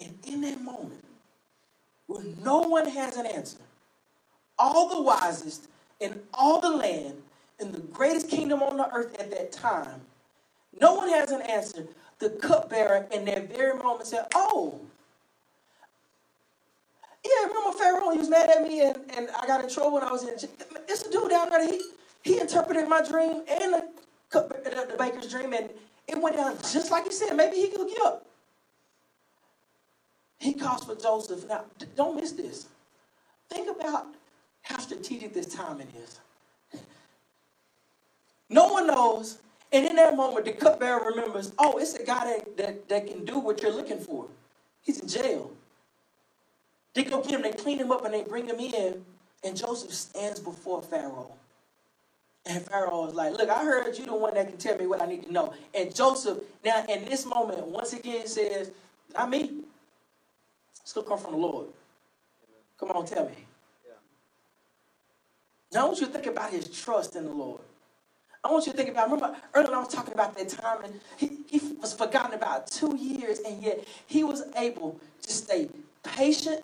And 0.00 0.16
in 0.26 0.40
that 0.42 0.60
moment, 0.60 1.04
where 2.06 2.24
no 2.42 2.60
one 2.60 2.88
has 2.88 3.16
an 3.16 3.26
answer. 3.26 3.58
All 4.58 4.88
the 4.88 5.02
wisest 5.02 5.68
in 6.00 6.20
all 6.34 6.60
the 6.60 6.70
land, 6.70 7.22
in 7.60 7.72
the 7.72 7.80
greatest 7.80 8.28
kingdom 8.28 8.62
on 8.62 8.76
the 8.76 8.90
earth 8.94 9.16
at 9.18 9.30
that 9.30 9.52
time, 9.52 10.02
no 10.80 10.94
one 10.94 11.08
has 11.08 11.30
an 11.30 11.42
answer. 11.42 11.86
The 12.18 12.30
cupbearer 12.30 13.06
in 13.12 13.24
that 13.26 13.54
very 13.54 13.76
moment 13.78 14.06
said, 14.08 14.26
Oh, 14.34 14.80
yeah, 17.24 17.48
remember 17.48 17.76
Pharaoh? 17.78 18.10
He 18.12 18.18
was 18.18 18.28
mad 18.28 18.50
at 18.50 18.62
me 18.62 18.82
and, 18.82 18.98
and 19.16 19.28
I 19.40 19.46
got 19.46 19.62
in 19.64 19.70
trouble 19.70 19.94
when 19.94 20.02
I 20.04 20.12
was 20.12 20.24
in. 20.24 20.34
It's 20.88 21.02
a 21.06 21.10
dude 21.10 21.30
down 21.30 21.50
there. 21.50 21.66
He, 21.66 21.80
he 22.22 22.40
interpreted 22.40 22.88
my 22.88 23.02
dream 23.06 23.42
and 23.48 23.74
the, 23.74 23.88
the, 24.32 24.86
the 24.90 24.96
baker's 24.98 25.30
dream, 25.30 25.52
and 25.54 25.70
it 26.08 26.20
went 26.20 26.36
down 26.36 26.56
just 26.58 26.90
like 26.90 27.04
he 27.04 27.12
said. 27.12 27.34
Maybe 27.36 27.56
he 27.56 27.68
could 27.68 27.88
get 27.88 28.00
up. 28.04 28.26
He 30.38 30.54
calls 30.54 30.84
for 30.84 30.94
Joseph. 30.96 31.48
Now, 31.48 31.64
don't 31.96 32.16
miss 32.16 32.32
this. 32.32 32.66
Think 33.50 33.68
about 33.70 34.06
how 34.64 34.78
strategic 34.78 35.32
this 35.32 35.46
timing 35.54 35.88
is. 36.02 36.18
No 38.48 38.68
one 38.68 38.86
knows. 38.86 39.38
And 39.72 39.86
in 39.86 39.96
that 39.96 40.16
moment, 40.16 40.44
the 40.46 40.52
cupbearer 40.52 41.04
remembers, 41.04 41.52
oh, 41.58 41.78
it's 41.78 41.94
a 41.94 42.04
guy 42.04 42.26
that, 42.26 42.56
that, 42.56 42.88
that 42.88 43.06
can 43.06 43.24
do 43.24 43.38
what 43.38 43.62
you're 43.62 43.72
looking 43.74 43.98
for. 43.98 44.26
He's 44.82 45.00
in 45.00 45.08
jail. 45.08 45.50
They 46.94 47.04
go 47.04 47.22
get 47.22 47.32
him, 47.32 47.42
they 47.42 47.52
clean 47.52 47.78
him 47.78 47.90
up, 47.90 48.04
and 48.04 48.14
they 48.14 48.22
bring 48.22 48.46
him 48.46 48.60
in. 48.60 49.04
And 49.42 49.56
Joseph 49.56 49.92
stands 49.92 50.40
before 50.40 50.82
Pharaoh. 50.82 51.32
And 52.46 52.64
Pharaoh 52.64 53.08
is 53.08 53.14
like, 53.14 53.32
Look, 53.32 53.50
I 53.50 53.64
heard 53.64 53.96
you 53.98 54.06
the 54.06 54.14
one 54.14 54.34
that 54.34 54.48
can 54.48 54.58
tell 54.58 54.78
me 54.78 54.86
what 54.86 55.02
I 55.02 55.06
need 55.06 55.24
to 55.24 55.32
know. 55.32 55.54
And 55.74 55.94
Joseph, 55.94 56.38
now 56.64 56.84
in 56.88 57.04
this 57.06 57.26
moment, 57.26 57.66
once 57.66 57.92
again 57.92 58.26
says, 58.26 58.70
Not 59.14 59.30
me. 59.30 59.62
It's 60.82 60.92
going 60.92 61.04
to 61.04 61.10
come 61.10 61.18
from 61.18 61.32
the 61.32 61.38
Lord. 61.38 61.68
Come 62.78 62.90
on, 62.90 63.06
tell 63.06 63.26
me. 63.26 63.34
Now 65.74 65.80
I 65.80 65.84
want 65.86 66.00
you 66.00 66.06
to 66.06 66.12
think 66.12 66.26
about 66.26 66.50
his 66.50 66.68
trust 66.68 67.16
in 67.16 67.24
the 67.24 67.32
Lord. 67.32 67.60
I 68.44 68.50
want 68.52 68.66
you 68.66 68.72
to 68.72 68.78
think 68.78 68.90
about, 68.90 69.10
remember 69.10 69.36
earlier 69.54 69.74
I 69.74 69.78
was 69.80 69.88
talking 69.88 70.14
about 70.14 70.36
that 70.36 70.48
time 70.48 70.84
and 70.84 71.00
he, 71.16 71.38
he 71.48 71.58
was 71.80 71.94
forgotten 71.94 72.34
about 72.34 72.68
two 72.70 72.96
years 72.96 73.40
and 73.40 73.60
yet 73.62 73.84
he 74.06 74.22
was 74.22 74.44
able 74.56 75.00
to 75.22 75.32
stay 75.32 75.68
patient 76.02 76.62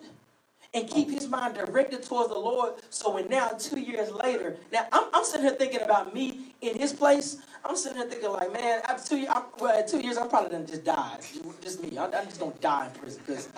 and 0.73 0.87
keep 0.87 1.09
his 1.09 1.27
mind 1.27 1.55
directed 1.55 2.03
towards 2.03 2.29
the 2.29 2.39
Lord. 2.39 2.73
So 2.89 3.15
when 3.15 3.27
now, 3.27 3.49
two 3.49 3.79
years 3.79 4.11
later, 4.11 4.55
now 4.71 4.87
I'm, 4.91 5.05
I'm 5.13 5.25
sitting 5.25 5.45
here 5.45 5.55
thinking 5.55 5.81
about 5.81 6.13
me 6.13 6.55
in 6.61 6.79
his 6.79 6.93
place. 6.93 7.37
I'm 7.65 7.75
sitting 7.75 7.97
here 7.97 8.07
thinking 8.07 8.29
like, 8.31 8.53
man, 8.53 8.81
after 8.87 9.09
two, 9.09 9.25
I'm, 9.29 9.43
well, 9.59 9.85
two 9.85 9.99
years, 9.99 10.17
I'm 10.17 10.29
probably 10.29 10.51
gonna 10.51 10.65
just 10.65 10.85
die. 10.85 11.17
Just 11.61 11.83
me. 11.83 11.97
I'm, 11.97 12.13
I'm 12.13 12.25
just 12.25 12.39
gonna 12.39 12.53
die 12.61 12.85
in 12.87 12.91
prison 12.99 13.21
because 13.25 13.49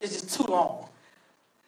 it's 0.00 0.22
just 0.22 0.40
too 0.40 0.50
long. 0.50 0.88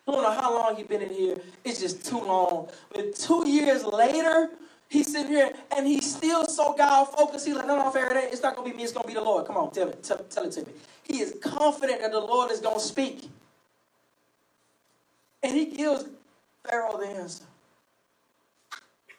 I 0.07 0.13
don't 0.13 0.23
know 0.23 0.33
how 0.33 0.55
long 0.55 0.77
he's 0.77 0.87
been 0.87 1.03
in 1.03 1.11
here. 1.11 1.37
It's 1.65 1.81
just 1.81 2.05
too 2.05 2.19
long. 2.21 2.69
But 2.93 3.15
two 3.15 3.49
years 3.49 3.85
later, 3.85 4.51
he's 4.89 5.11
sitting 5.11 5.33
here 5.33 5.53
and 5.75 5.87
he's 5.87 6.15
still 6.15 6.47
so 6.47 6.75
God 6.75 7.07
focused. 7.07 7.47
He's 7.47 7.55
like, 7.57 7.67
no, 7.67 7.77
no, 7.77 7.91
Faraday, 7.91 8.29
it's 8.31 8.43
not 8.43 8.55
gonna 8.55 8.69
be 8.69 8.77
me. 8.77 8.83
It's 8.83 8.93
gonna 8.93 9.07
be 9.07 9.15
the 9.15 9.23
Lord. 9.23 9.47
Come 9.47 9.57
on, 9.57 9.71
tell 9.73 9.87
me, 9.87 9.95
tell, 10.03 10.19
tell 10.19 10.45
it 10.45 10.53
to 10.53 10.61
me. 10.61 10.73
He 11.05 11.21
is 11.21 11.37
confident 11.43 12.01
that 12.03 12.13
the 12.13 12.21
Lord 12.21 12.51
is 12.51 12.61
gonna 12.61 12.81
speak. 12.81 13.31
And 15.43 15.55
he 15.55 15.67
gives 15.67 16.05
Pharaoh 16.69 16.99
the 16.99 17.07
answer. 17.07 17.45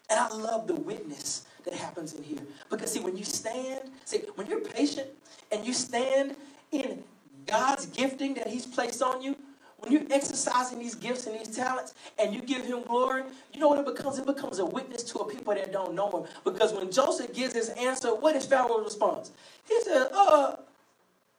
And 0.10 0.19
I 0.19 0.30
love 0.34 0.67
the 0.67 0.76
witness 0.76 1.45
that 1.63 1.74
happens 1.74 2.13
in 2.13 2.24
here. 2.24 2.39
Because 2.69 2.93
see, 2.93 3.00
when 3.00 3.17
you 3.17 3.24
stand, 3.24 3.89
see, 4.06 4.19
when 4.36 4.48
you're 4.48 4.62
patient 4.62 5.10
and 5.52 5.65
you 5.65 5.74
stand 5.74 6.36
in 6.71 7.04
God's 7.48 7.88
gifting 7.88 8.36
that 8.36 8.48
He's 8.48 8.65
placed 8.65 9.02
on 9.02 9.21
you, 9.21 9.36
when 9.79 9.91
you're 9.91 10.03
exercising 10.11 10.79
these 10.79 10.95
gifts 10.95 11.27
and 11.27 11.39
these 11.39 11.55
talents 11.55 11.93
and 12.17 12.33
you 12.33 12.41
give 12.41 12.65
him 12.65 12.83
glory, 12.83 13.23
you 13.53 13.59
know 13.59 13.67
what 13.67 13.79
it 13.79 13.85
becomes? 13.85 14.17
It 14.17 14.25
becomes 14.25 14.59
a 14.59 14.65
witness 14.65 15.03
to 15.03 15.19
a 15.19 15.29
people 15.29 15.53
that 15.53 15.71
don't 15.71 15.93
know 15.93 16.09
him. 16.09 16.23
Because 16.43 16.73
when 16.73 16.91
Joseph 16.91 17.33
gives 17.33 17.53
his 17.53 17.69
answer, 17.69 18.15
what 18.15 18.35
is 18.35 18.45
Pharaoh's 18.45 18.85
response? 18.85 19.31
He 19.67 19.79
said, 19.81 20.07
uh, 20.13 20.55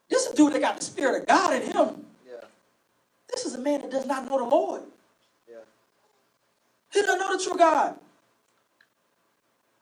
this 0.08 0.26
is 0.26 0.32
a 0.32 0.36
dude 0.36 0.52
that 0.52 0.60
got 0.60 0.78
the 0.78 0.84
spirit 0.84 1.22
of 1.22 1.28
God 1.28 1.54
in 1.54 1.72
him. 1.72 2.06
This 3.28 3.44
is 3.44 3.54
a 3.54 3.58
man 3.58 3.82
that 3.82 3.90
does 3.90 4.06
not 4.06 4.28
know 4.28 4.38
the 4.38 4.44
Lord. 4.44 4.82
Yeah. 5.48 5.56
He 6.92 7.02
doesn't 7.02 7.18
know 7.18 7.36
the 7.36 7.42
true 7.42 7.58
God. 7.58 7.96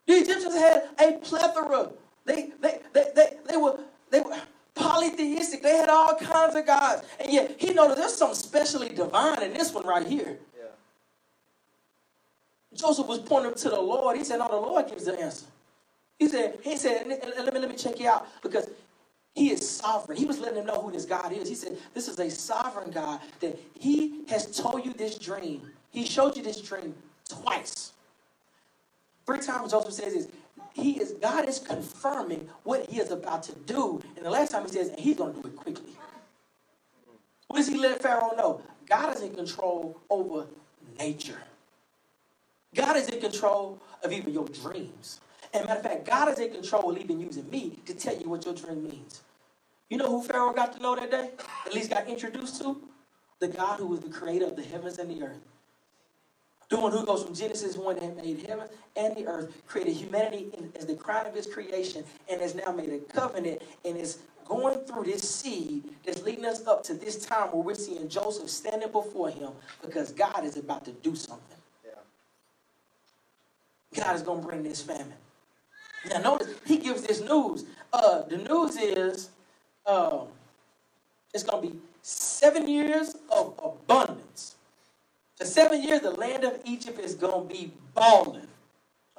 The 0.07 0.15
Egyptians 0.15 0.55
had 0.55 0.89
a 0.99 1.13
plethora. 1.19 1.91
They, 2.25 2.51
they, 2.61 2.79
they, 2.93 3.07
they, 3.15 3.37
they 3.49 3.57
were 3.57 3.79
they 4.11 4.21
were 4.21 4.37
polytheistic. 4.75 5.63
They 5.63 5.77
had 5.77 5.89
all 5.89 6.17
kinds 6.17 6.57
of 6.57 6.67
gods. 6.67 7.03
And 7.21 7.33
yet 7.33 7.57
he 7.59 7.73
noticed 7.73 7.99
there's 7.99 8.15
something 8.15 8.37
specially 8.37 8.89
divine 8.89 9.43
in 9.43 9.53
this 9.53 9.73
one 9.73 9.87
right 9.87 10.07
here. 10.07 10.39
Yeah. 10.57 10.65
Joseph 12.75 13.07
was 13.07 13.21
pointing 13.21 13.55
to 13.55 13.71
the 13.71 13.81
Lord. 13.81 14.17
He 14.17 14.25
said, 14.25 14.39
No, 14.39 14.49
the 14.49 14.57
Lord 14.57 14.89
gives 14.89 15.05
the 15.05 15.19
answer. 15.19 15.47
He 16.19 16.29
said, 16.29 16.59
he 16.63 16.77
said, 16.77 17.07
let 17.09 17.53
me 17.53 17.61
let 17.61 17.69
me 17.69 17.77
check 17.77 17.99
you 17.99 18.09
out. 18.09 18.29
Because 18.41 18.69
he 19.35 19.51
is 19.51 19.69
sovereign. 19.69 20.17
He 20.17 20.25
was 20.27 20.39
letting 20.39 20.59
him 20.59 20.67
know 20.67 20.81
who 20.81 20.93
this 20.93 21.05
God 21.05 21.33
is. 21.33 21.49
He 21.49 21.57
said, 21.57 21.77
This 21.93 22.09
is 22.09 22.19
a 22.19 22.31
sovereign 22.31 22.91
God 22.91 23.21
that 23.41 23.59
He 23.75 24.25
has 24.29 24.57
told 24.57 24.85
you 24.85 24.93
this 24.93 25.19
dream. 25.19 25.61
He 25.91 26.05
showed 26.05 26.37
you 26.37 26.43
this 26.43 26.61
dream 26.61 26.95
twice. 27.29 27.93
Three 29.27 29.41
times 29.41 29.73
Joseph 29.73 29.93
says 29.93 30.15
this. 30.15 30.29
He 30.73 31.01
is 31.01 31.13
God 31.13 31.49
is 31.49 31.59
confirming 31.59 32.49
what 32.65 32.89
he 32.91 33.01
is 33.01 33.11
about 33.11 33.43
to 33.45 33.53
do. 33.53 34.03
And 34.17 34.25
the 34.25 34.31
last 34.31 34.51
time 34.51 34.65
he 34.65 34.73
says, 34.73 34.93
he's 34.99 35.17
gonna 35.17 35.33
do 35.33 35.49
it 35.49 35.57
quickly. 35.57 35.93
What 37.49 37.59
does 37.59 37.69
he 37.69 37.79
let 37.79 38.03
Pharaoh 38.03 38.35
know? 38.37 38.63
God 38.87 39.15
is 39.17 39.23
in 39.23 39.35
control 39.35 40.01
over 40.11 40.47
nature. 40.99 41.39
God 42.75 42.97
is 42.97 43.09
in 43.09 43.21
control 43.21 43.81
of 44.03 44.13
even 44.13 44.33
your 44.33 44.47
dreams. 44.49 45.21
And 45.53 45.65
matter 45.67 45.79
of 45.79 45.87
fact, 45.87 46.05
God 46.05 46.29
is 46.31 46.39
in 46.41 46.53
control 46.53 46.91
of 46.91 46.99
even 46.99 47.21
using 47.21 47.49
me 47.49 47.79
to 47.87 47.95
tell 47.95 48.17
you 48.17 48.29
what 48.29 48.45
your 48.45 48.55
dream 48.55 48.83
means. 48.83 49.23
You 49.89 49.99
know 49.99 50.11
who 50.11 50.23
Pharaoh 50.23 50.53
got 50.53 50.73
to 50.73 50.83
know 50.83 50.97
that 50.97 51.11
day? 51.11 51.31
At 51.67 51.75
least 51.75 51.91
got 51.91 52.09
introduced 52.09 52.61
to? 52.63 52.83
The 53.39 53.49
God 53.49 53.79
who 53.79 53.87
was 53.87 54.01
the 54.01 54.09
creator 54.09 54.47
of 54.47 54.57
the 54.57 54.63
heavens 54.63 54.99
and 54.99 55.11
the 55.11 55.25
earth. 55.25 55.41
The 56.71 56.79
one 56.79 56.93
who 56.93 57.05
goes 57.05 57.23
from 57.23 57.35
Genesis 57.35 57.77
1 57.77 57.99
and 57.99 58.17
made 58.17 58.47
heaven 58.49 58.69
and 58.97 59.17
the 59.17 59.27
earth, 59.27 59.53
created 59.67 59.95
humanity 59.95 60.51
as 60.77 60.87
the 60.87 60.95
crown 60.95 61.27
of 61.27 61.35
his 61.35 61.47
creation, 61.47 62.05
and 62.31 62.41
has 62.41 62.55
now 62.55 62.73
made 62.73 62.91
a 62.91 62.99
covenant 62.99 63.63
and 63.85 63.97
is 63.97 64.19
going 64.45 64.79
through 64.81 65.05
this 65.05 65.29
seed 65.29 65.85
that's 66.05 66.23
leading 66.23 66.45
us 66.45 66.67
up 66.67 66.83
to 66.85 66.95
this 66.95 67.25
time 67.25 67.49
where 67.49 67.63
we're 67.63 67.75
seeing 67.75 68.09
Joseph 68.09 68.51
standing 68.51 68.91
before 68.91 69.31
him 69.31 69.51
because 69.83 70.13
God 70.13 70.45
is 70.45 70.57
about 70.57 70.85
to 70.85 70.93
do 70.93 71.15
something. 71.15 71.57
Yeah. 71.85 71.93
God 74.03 74.15
is 74.15 74.23
going 74.23 74.41
to 74.41 74.47
bring 74.47 74.63
this 74.63 74.83
famine. 74.83 75.15
Now 76.11 76.21
notice 76.21 76.49
he 76.67 76.79
gives 76.79 77.03
this 77.03 77.21
news. 77.21 77.65
Uh, 77.93 78.23
the 78.23 78.37
news 78.37 78.77
is 78.77 79.31
uh, 79.87 80.25
it's 81.33 81.45
going 81.45 81.63
to 81.63 81.73
be 81.73 81.79
seven 82.03 82.69
years 82.69 83.17
of 83.31 83.55
abundance. 83.63 84.54
For 85.37 85.45
seven 85.45 85.83
years, 85.83 86.01
the 86.01 86.13
land 86.13 86.45
of 86.45 86.61
Egypt 86.65 87.01
is 87.01 87.15
going 87.15 87.49
to 87.49 87.55
be 87.55 87.73
balling. 87.95 88.47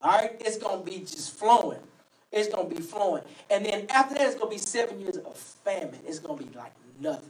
All 0.01 0.17
right, 0.17 0.35
it's 0.39 0.57
going 0.57 0.83
to 0.83 0.89
be 0.89 0.99
just 0.99 1.35
flowing. 1.35 1.79
It's 2.31 2.53
going 2.53 2.69
to 2.69 2.75
be 2.75 2.81
flowing, 2.81 3.23
and 3.49 3.65
then 3.65 3.85
after 3.89 4.15
that, 4.15 4.27
it's 4.27 4.35
going 4.35 4.49
to 4.49 4.55
be 4.55 4.57
seven 4.57 4.99
years 4.99 5.17
of 5.17 5.37
famine. 5.37 5.99
It's 6.05 6.19
going 6.19 6.37
to 6.37 6.45
be 6.45 6.57
like 6.57 6.73
nothing. 6.99 7.29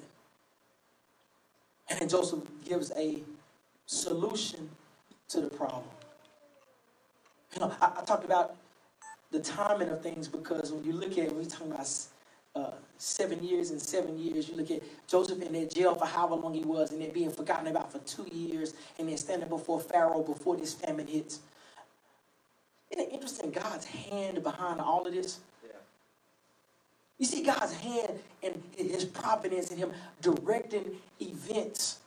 And 1.90 2.00
then 2.00 2.10
Joseph 2.10 2.42
gives 2.68 2.92
a 2.96 3.22
solution 3.86 4.70
to 5.30 5.42
the 5.42 5.50
problem. 5.50 5.84
You 7.54 7.62
know, 7.62 7.74
I, 7.80 7.92
I 8.00 8.04
talked 8.04 8.26
about 8.26 8.56
the 9.32 9.40
timing 9.40 9.90
of 9.90 10.02
things 10.02 10.28
because 10.28 10.72
when 10.72 10.84
you 10.84 10.94
look 10.94 11.18
at 11.18 11.28
when 11.28 11.38
we're 11.38 11.46
talking 11.46 11.72
about 11.72 11.88
uh, 12.56 12.72
seven 12.98 13.44
years 13.44 13.72
and 13.72 13.82
seven 13.82 14.18
years, 14.18 14.50
you 14.50 14.56
look 14.56 14.72
at 14.72 14.82
Joseph 15.08 15.42
in 15.42 15.54
that 15.54 15.74
jail 15.74 15.96
for 15.96 16.06
however 16.06 16.36
long 16.36 16.54
he 16.54 16.62
was, 16.64 16.92
and 16.92 17.02
then 17.02 17.12
being 17.12 17.32
forgotten 17.32 17.68
about 17.68 17.92
for 17.92 18.00
two 18.00 18.26
years, 18.32 18.74
and 18.98 19.10
then 19.10 19.18
standing 19.18 19.50
before 19.50 19.80
Pharaoh 19.80 20.24
before 20.24 20.56
this 20.56 20.74
famine 20.74 21.08
hits. 21.08 21.40
Isn't 22.92 23.08
it 23.08 23.14
interesting 23.14 23.52
God's 23.52 23.86
hand 23.86 24.42
behind 24.44 24.80
all 24.80 25.06
of 25.06 25.14
this? 25.14 25.40
Yeah. 25.64 25.72
You 27.18 27.26
see 27.26 27.44
God's 27.44 27.74
hand 27.74 28.20
and 28.42 28.64
his 28.78 29.06
providence 29.06 29.72
and 29.72 29.80
him 29.80 29.92
directing 30.22 30.96
events 31.20 32.00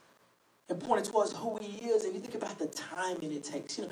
and 0.70 0.80
pointing 0.80 1.11
towards 1.11 1.32
who 1.32 1.58
he 1.61 1.87
is, 1.88 2.04
and 2.04 2.14
you 2.14 2.20
think 2.20 2.34
about 2.34 2.58
the 2.58 2.66
timing 2.66 3.32
it 3.32 3.44
takes. 3.44 3.78
You 3.78 3.84
know, 3.84 3.90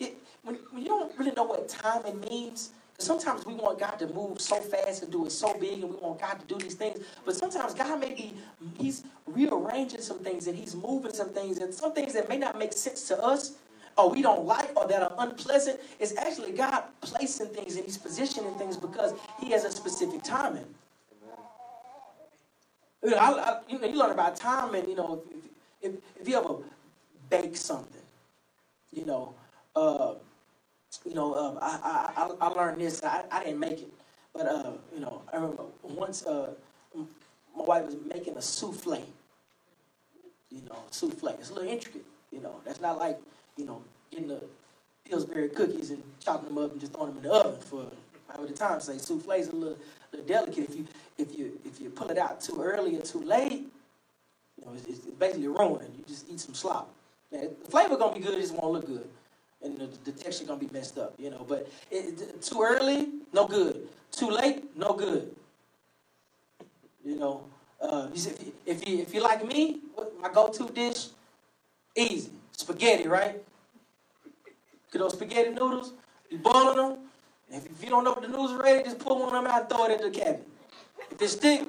it, 0.00 0.16
when, 0.42 0.56
when 0.70 0.82
you 0.82 0.88
don't 0.88 1.16
really 1.18 1.32
know 1.32 1.44
what 1.44 1.68
timing 1.68 2.20
means, 2.20 2.70
sometimes 2.98 3.44
we 3.46 3.54
want 3.54 3.78
God 3.78 3.98
to 3.98 4.06
move 4.08 4.40
so 4.40 4.56
fast 4.60 5.02
and 5.02 5.12
do 5.12 5.26
it 5.26 5.32
so 5.32 5.58
big, 5.58 5.82
and 5.82 5.90
we 5.90 5.96
want 5.96 6.20
God 6.20 6.40
to 6.40 6.46
do 6.46 6.58
these 6.58 6.74
things. 6.74 7.00
But 7.24 7.36
sometimes 7.36 7.74
God 7.74 8.00
may 8.00 8.14
be, 8.14 8.34
He's 8.78 9.04
rearranging 9.26 10.00
some 10.00 10.18
things 10.20 10.46
and 10.46 10.56
He's 10.56 10.74
moving 10.74 11.12
some 11.12 11.30
things, 11.30 11.58
and 11.58 11.72
some 11.72 11.92
things 11.92 12.12
that 12.14 12.28
may 12.28 12.38
not 12.38 12.58
make 12.58 12.72
sense 12.72 13.06
to 13.08 13.22
us 13.22 13.56
or 13.96 14.10
we 14.10 14.22
don't 14.22 14.44
like 14.44 14.76
or 14.76 14.86
that 14.86 15.02
are 15.02 15.12
unpleasant. 15.18 15.80
It's 15.98 16.16
actually 16.16 16.52
God 16.52 16.84
placing 17.00 17.48
things 17.48 17.76
and 17.76 17.84
He's 17.84 17.98
positioning 17.98 18.54
things 18.54 18.76
because 18.76 19.14
He 19.40 19.50
has 19.50 19.64
a 19.64 19.70
specific 19.70 20.22
timing. 20.22 20.66
You 23.02 23.10
know, 23.10 23.18
I, 23.18 23.30
I, 23.30 23.60
you 23.68 23.78
know, 23.78 23.86
you 23.86 23.98
learn 23.98 24.10
about 24.10 24.36
time, 24.36 24.74
and 24.74 24.88
you 24.88 24.96
know, 24.96 25.22
if, 25.80 25.92
if 26.20 26.28
you 26.28 26.36
ever 26.36 26.56
bake 27.30 27.56
something, 27.56 28.02
you 28.92 29.04
know, 29.04 29.34
uh, 29.76 30.14
you 31.06 31.14
know, 31.14 31.34
uh, 31.34 31.58
I, 31.62 32.10
I, 32.16 32.46
I 32.46 32.48
learned 32.48 32.80
this. 32.80 33.02
I, 33.02 33.22
I 33.30 33.44
didn't 33.44 33.60
make 33.60 33.80
it, 33.80 33.92
but 34.32 34.46
uh, 34.46 34.72
you 34.92 35.00
know, 35.00 35.22
I 35.32 35.36
remember 35.36 35.64
once 35.82 36.26
uh, 36.26 36.50
my 37.56 37.64
wife 37.64 37.86
was 37.86 37.96
making 38.06 38.36
a 38.36 38.42
souffle. 38.42 39.02
You 40.50 40.62
know, 40.68 40.78
souffle. 40.90 41.28
It's 41.38 41.50
a 41.50 41.54
little 41.54 41.68
intricate. 41.70 42.04
You 42.32 42.40
know, 42.40 42.60
that's 42.64 42.80
not 42.80 42.98
like 42.98 43.18
you 43.56 43.66
know 43.66 43.82
getting 44.10 44.28
the 44.28 44.42
Pillsbury 45.08 45.48
cookies 45.50 45.90
and 45.90 46.02
chopping 46.20 46.48
them 46.48 46.58
up 46.58 46.72
and 46.72 46.80
just 46.80 46.92
throwing 46.92 47.14
them 47.14 47.24
in 47.24 47.30
the 47.30 47.34
oven 47.34 47.60
for 47.60 47.86
however 48.28 48.48
the 48.48 48.54
time 48.54 48.80
say. 48.80 48.98
Souffle 48.98 49.38
is 49.38 49.48
a 49.48 49.54
little, 49.54 49.78
little 50.12 50.26
delicate. 50.26 50.68
If 50.70 50.76
you 50.76 50.86
if 51.18 51.38
you 51.38 51.60
if 51.64 51.80
you 51.80 51.90
pull 51.90 52.10
it 52.10 52.18
out 52.18 52.40
too 52.40 52.60
early 52.60 52.96
or 52.96 53.02
too 53.02 53.22
late, 53.22 53.52
you 54.58 54.64
know, 54.64 54.72
it's, 54.74 54.86
it's 54.86 54.98
basically 54.98 55.48
ruined. 55.48 55.94
You 55.96 56.04
just 56.08 56.28
eat 56.28 56.40
some 56.40 56.54
slop. 56.54 56.92
The 57.30 57.50
flavor 57.68 57.96
gonna 57.96 58.14
be 58.14 58.20
good, 58.20 58.34
it 58.34 58.40
just 58.40 58.54
won't 58.54 58.72
look 58.72 58.86
good 58.86 59.08
and 59.62 59.78
the, 60.04 60.12
texture 60.12 60.44
gonna 60.44 60.60
be 60.60 60.68
messed 60.72 60.98
up, 60.98 61.14
you 61.18 61.30
know. 61.30 61.44
But 61.48 61.68
it, 61.90 62.42
too 62.42 62.62
early, 62.62 63.08
no 63.32 63.46
good. 63.46 63.88
Too 64.12 64.30
late, 64.30 64.76
no 64.76 64.92
good. 64.92 65.34
You 67.04 67.16
know, 67.16 67.44
uh, 67.80 68.08
if, 68.14 68.26
you, 68.44 68.52
if 68.66 68.88
you 68.88 68.98
if 68.98 69.14
you 69.14 69.22
like 69.22 69.46
me, 69.46 69.80
my 70.20 70.28
go-to 70.28 70.72
dish, 70.72 71.08
easy 71.94 72.30
spaghetti, 72.52 73.08
right? 73.08 73.42
Get 74.92 74.98
those 74.98 75.12
spaghetti 75.12 75.50
noodles, 75.50 75.92
you 76.30 76.38
boiling 76.38 76.76
them. 76.76 76.98
If, 77.50 77.66
if 77.66 77.84
you 77.84 77.90
don't 77.90 78.04
know 78.04 78.14
if 78.14 78.20
the 78.20 78.28
noodles 78.28 78.52
are 78.52 78.62
ready, 78.62 78.84
just 78.84 78.98
pull 78.98 79.18
one 79.20 79.28
of 79.28 79.32
them 79.32 79.46
out 79.46 79.68
throw 79.68 79.86
it 79.86 79.92
into 79.92 80.04
the 80.04 80.10
cabinet. 80.10 80.48
If 81.10 81.22
it 81.22 81.28
stick, 81.28 81.66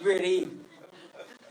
you're 0.00 0.12
ready 0.14 0.20
to 0.20 0.26
eat. 0.26 0.48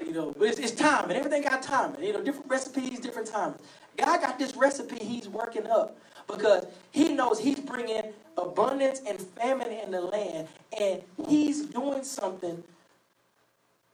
You 0.06 0.14
know, 0.14 0.34
but 0.38 0.48
it's, 0.48 0.60
it's 0.60 0.72
time, 0.72 1.10
and 1.10 1.14
everything 1.14 1.42
got 1.44 1.62
time. 1.62 1.96
You 2.02 2.14
know, 2.14 2.24
different 2.24 2.50
recipes, 2.50 3.00
different 3.00 3.28
times. 3.28 3.60
God 4.00 4.22
got 4.22 4.40
this 4.40 4.56
recipe 4.56 5.04
he's 5.04 5.28
working 5.28 5.68
up 5.68 5.98
because 6.28 6.66
he 6.92 7.14
knows 7.14 7.40
he's 7.40 7.60
bringing 7.60 8.14
abundance 8.38 9.02
and 9.08 9.20
famine 9.20 9.72
in 9.72 9.92
the 9.92 10.02
land, 10.02 10.48
and 10.80 11.02
he's 11.28 11.66
doing 11.66 12.04
something 12.04 12.64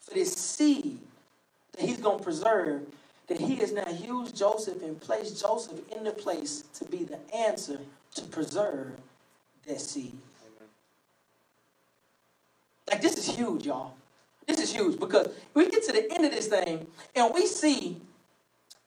for 0.01 0.13
this 0.13 0.33
seed 0.33 0.99
that 1.73 1.81
he's 1.85 1.97
going 1.97 2.19
to 2.19 2.23
preserve. 2.23 2.83
That 3.27 3.39
he 3.39 3.55
has 3.55 3.71
now 3.71 3.89
used 3.89 4.37
Joseph 4.37 4.83
and 4.83 5.01
placed 5.01 5.41
Joseph 5.41 5.79
in 5.97 6.03
the 6.03 6.11
place 6.11 6.63
to 6.75 6.85
be 6.85 7.05
the 7.05 7.17
answer 7.35 7.79
to 8.13 8.21
preserve 8.25 8.91
that 9.67 9.81
seed. 9.81 10.15
Like, 12.87 13.01
this 13.01 13.17
is 13.17 13.35
huge, 13.35 13.65
y'all. 13.65 13.93
This 14.45 14.59
is 14.59 14.71
huge 14.71 14.99
because 14.99 15.29
we 15.55 15.71
get 15.71 15.83
to 15.85 15.91
the 15.91 16.11
end 16.13 16.23
of 16.23 16.31
this 16.31 16.47
thing 16.47 16.85
and 17.15 17.33
we 17.33 17.47
see 17.47 17.99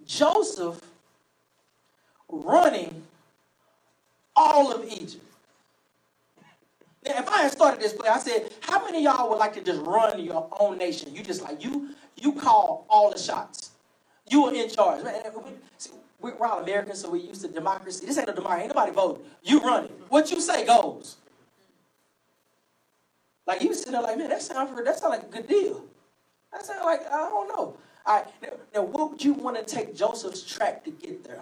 Joseph 0.06 0.80
running 2.28 3.02
all 4.36 4.72
of 4.72 4.84
Egypt. 4.84 5.24
Now, 7.04 7.18
if 7.18 7.28
I 7.28 7.42
had 7.42 7.52
started 7.52 7.80
this 7.80 7.92
play, 7.92 8.08
I 8.08 8.18
said, 8.18 8.50
how 8.60 8.84
many 8.84 9.04
y'all 9.04 9.30
would 9.30 9.38
like 9.38 9.54
to 9.54 9.62
just 9.62 9.80
run 9.82 10.20
your 10.20 10.48
own 10.58 10.78
nation? 10.78 11.14
You 11.14 11.22
just 11.22 11.42
like, 11.42 11.62
you 11.64 11.90
you 12.16 12.32
call 12.32 12.86
all 12.90 13.10
the 13.12 13.18
shots. 13.18 13.70
You 14.28 14.44
are 14.46 14.54
in 14.54 14.68
charge. 14.68 15.04
See, 15.78 15.90
we're 16.20 16.34
all 16.44 16.62
Americans, 16.62 17.00
so 17.00 17.10
we're 17.10 17.24
used 17.24 17.42
to 17.42 17.48
democracy. 17.48 18.04
This 18.04 18.18
ain't 18.18 18.26
no 18.26 18.34
democracy. 18.34 18.64
Ain't 18.64 18.74
nobody 18.74 18.92
voting. 18.92 19.22
You 19.42 19.60
run 19.60 19.84
it. 19.84 19.92
What 20.08 20.30
you 20.30 20.40
say 20.40 20.66
goes. 20.66 21.16
Like 23.46 23.62
you 23.62 23.72
sitting 23.72 23.92
there 23.92 24.02
like, 24.02 24.18
man, 24.18 24.28
that 24.28 24.42
sounds 24.42 24.76
that 24.84 24.98
sounds 24.98 25.10
like 25.10 25.22
a 25.22 25.26
good 25.26 25.48
deal. 25.48 25.84
That 26.52 26.66
sounds 26.66 26.84
like 26.84 27.06
I 27.06 27.30
don't 27.30 27.48
know. 27.48 27.76
All 28.04 28.16
right, 28.16 28.26
now, 28.42 28.48
now 28.74 28.82
what 28.82 29.12
would 29.12 29.24
you 29.24 29.32
want 29.32 29.56
to 29.56 29.62
take 29.64 29.94
Joseph's 29.94 30.42
track 30.42 30.84
to 30.84 30.90
get 30.90 31.24
there? 31.24 31.40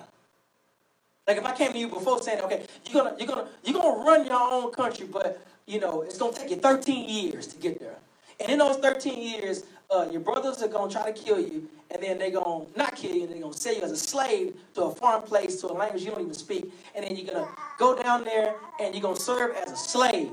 Like 1.27 1.39
if 1.39 1.45
I 1.45 1.57
came 1.57 1.73
to 1.73 1.79
you 1.79 1.89
before 1.89 2.23
saying, 2.23 2.41
okay, 2.43 2.67
you're 2.89 3.03
gonna 3.03 3.17
you're 3.19 3.27
gonna 3.27 3.49
you're 3.65 3.81
gonna 3.81 4.05
run 4.05 4.25
your 4.27 4.41
own 4.41 4.71
country, 4.73 5.07
but 5.07 5.45
you 5.67 5.81
know 5.81 6.03
it's 6.03 6.19
gonna 6.19 6.33
take 6.33 6.51
you 6.51 6.57
13 6.57 7.09
years 7.09 7.49
to 7.49 7.57
get 7.59 7.81
there. 7.81 7.97
And 8.39 8.51
in 8.51 8.59
those 8.59 8.77
13 8.77 9.19
years, 9.19 9.65
uh, 9.91 10.09
your 10.11 10.21
brothers 10.21 10.63
are 10.63 10.69
gonna 10.69 10.91
try 10.91 11.11
to 11.11 11.13
kill 11.13 11.41
you, 11.41 11.69
and 11.91 12.03
then 12.03 12.19
they're 12.19 12.31
gonna 12.31 12.67
not 12.77 12.95
kill 12.95 13.15
you, 13.15 13.23
and 13.25 13.33
they're 13.33 13.41
gonna 13.41 13.55
sell 13.55 13.75
you 13.75 13.83
as 13.83 13.91
a 13.91 13.97
slave 13.97 14.55
to 14.75 14.83
a 14.85 14.95
foreign 14.95 15.23
place, 15.23 15.61
to 15.63 15.67
a 15.69 15.73
language 15.75 16.03
you 16.03 16.11
don't 16.13 16.21
even 16.21 16.35
speak, 16.35 16.73
and 16.95 17.05
then 17.05 17.17
you're 17.17 17.27
gonna 17.27 17.49
go 17.79 18.01
down 18.01 18.23
there 18.23 18.55
and 18.81 18.95
you're 18.95 19.03
gonna 19.03 19.19
serve 19.19 19.57
as 19.57 19.73
a 19.73 19.77
slave. 19.77 20.31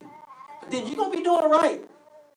But 0.61 0.69
then 0.69 0.85
you're 0.85 0.95
gonna 0.95 1.15
be 1.15 1.23
doing 1.23 1.49
right. 1.49 1.81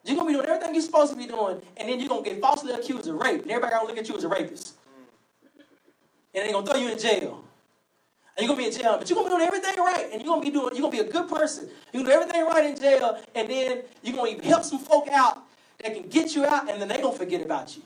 You're 0.03 0.15
gonna 0.15 0.27
be 0.29 0.33
doing 0.33 0.47
everything 0.47 0.73
you're 0.73 0.83
supposed 0.83 1.11
to 1.11 1.17
be 1.17 1.27
doing, 1.27 1.61
and 1.77 1.89
then 1.89 1.99
you're 1.99 2.09
gonna 2.09 2.23
get 2.23 2.41
falsely 2.41 2.73
accused 2.73 3.07
of 3.07 3.15
rape, 3.15 3.43
and 3.43 3.51
everybody 3.51 3.73
gonna 3.73 3.87
look 3.87 3.97
at 3.97 4.09
you 4.09 4.17
as 4.17 4.23
a 4.23 4.29
rapist. 4.29 4.75
And 6.33 6.45
they're 6.45 6.51
gonna 6.53 6.65
throw 6.65 6.79
you 6.79 6.89
in 6.89 6.97
jail. 6.97 7.43
And 8.37 8.45
you're 8.45 8.55
gonna 8.55 8.67
be 8.69 8.73
in 8.73 8.79
jail, 8.79 8.97
but 8.99 9.09
you're 9.09 9.15
gonna 9.15 9.29
be 9.29 9.35
doing 9.35 9.47
everything 9.47 9.77
right, 9.77 10.09
and 10.11 10.21
you're 10.21 10.31
gonna 10.31 10.45
be 10.45 10.51
doing, 10.51 10.75
you're 10.75 10.81
gonna 10.81 10.91
be 10.91 11.09
a 11.09 11.11
good 11.11 11.27
person. 11.27 11.69
You're 11.91 12.03
gonna 12.03 12.15
do 12.15 12.21
everything 12.21 12.45
right 12.45 12.65
in 12.65 12.79
jail, 12.79 13.19
and 13.33 13.49
then 13.49 13.81
you're 14.03 14.15
gonna 14.15 14.43
help 14.43 14.63
some 14.63 14.79
folk 14.79 15.07
out 15.07 15.41
that 15.83 15.93
can 15.95 16.07
get 16.07 16.35
you 16.35 16.45
out, 16.45 16.69
and 16.69 16.79
then 16.79 16.87
they're 16.87 17.01
gonna 17.01 17.17
forget 17.17 17.41
about 17.41 17.75
you. 17.75 17.81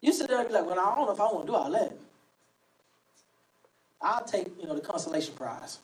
You 0.00 0.12
sit 0.12 0.28
there 0.28 0.40
and 0.40 0.48
be 0.48 0.54
like, 0.54 0.66
well, 0.66 0.80
I 0.80 0.94
don't 0.96 1.06
know 1.06 1.12
if 1.12 1.20
I 1.20 1.24
want 1.24 1.42
to 1.42 1.46
do 1.46 1.54
all 1.54 1.70
that. 1.70 1.92
I'll 4.02 4.24
take, 4.24 4.48
you 4.58 4.66
know, 4.66 4.74
the 4.74 4.80
consolation 4.80 5.34
prize. 5.34 5.78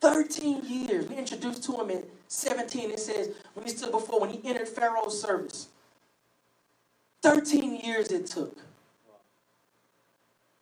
13 0.00 0.62
years. 0.64 1.08
We 1.08 1.16
introduced 1.16 1.64
to 1.64 1.72
him 1.80 1.90
in 1.90 2.04
17. 2.28 2.90
It 2.90 3.00
says, 3.00 3.30
when 3.54 3.64
he 3.64 3.72
stood 3.72 3.90
before, 3.90 4.20
when 4.20 4.30
he 4.30 4.40
entered 4.44 4.68
Pharaoh's 4.68 5.20
service. 5.20 5.68
13 7.26 7.80
years 7.80 8.12
it 8.12 8.26
took. 8.26 8.56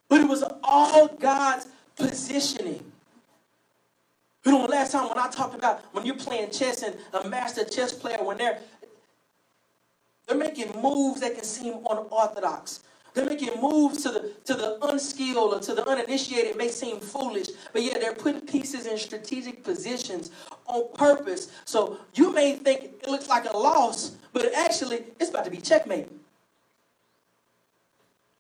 But 0.09 0.23
it 0.23 0.29
was 0.29 0.43
all 0.63 1.09
God's 1.09 1.67
positioning. 1.95 2.91
You 4.47 4.53
know, 4.53 4.65
last 4.65 4.93
time 4.93 5.09
when 5.11 5.19
I 5.19 5.29
talked 5.29 5.55
about 5.55 5.83
when 5.93 6.07
you're 6.07 6.17
playing 6.17 6.51
chess 6.53 6.83
and 6.83 6.97
a 7.13 7.29
master 7.29 7.65
chess 7.65 7.93
player, 7.93 8.23
when 8.25 8.39
they're 8.39 8.61
they're 10.27 10.39
making 10.39 10.81
moves 10.81 11.21
that 11.21 11.35
can 11.35 11.45
seem 11.45 11.75
unorthodox. 11.91 12.81
They're 13.13 13.27
making 13.27 13.61
moves 13.61 14.03
to 14.05 14.09
the 14.11 14.33
to 14.47 14.55
the 14.55 14.79
unskilled 14.87 15.53
or 15.53 15.61
to 15.61 15.75
the 15.75 15.87
uninitiated 15.87 16.57
may 16.57 16.69
seem 16.69 16.99
foolish, 16.99 17.49
but 17.75 17.83
yet 17.83 18.01
they're 18.01 18.15
putting 18.15 18.41
pieces 18.41 18.87
in 18.87 18.97
strategic 18.97 19.65
positions 19.65 20.31
on 20.65 20.89
purpose. 20.95 21.51
So 21.67 21.99
you 22.15 22.33
may 22.33 22.57
think 22.57 22.85
it 23.03 23.09
looks 23.09 23.29
like 23.29 23.45
a 23.53 23.57
loss, 23.57 24.13
but 24.33 24.51
actually 24.55 25.05
it's 25.21 25.29
about 25.29 25.45
to 25.45 25.51
be 25.51 25.59
checkmate. 25.59 26.09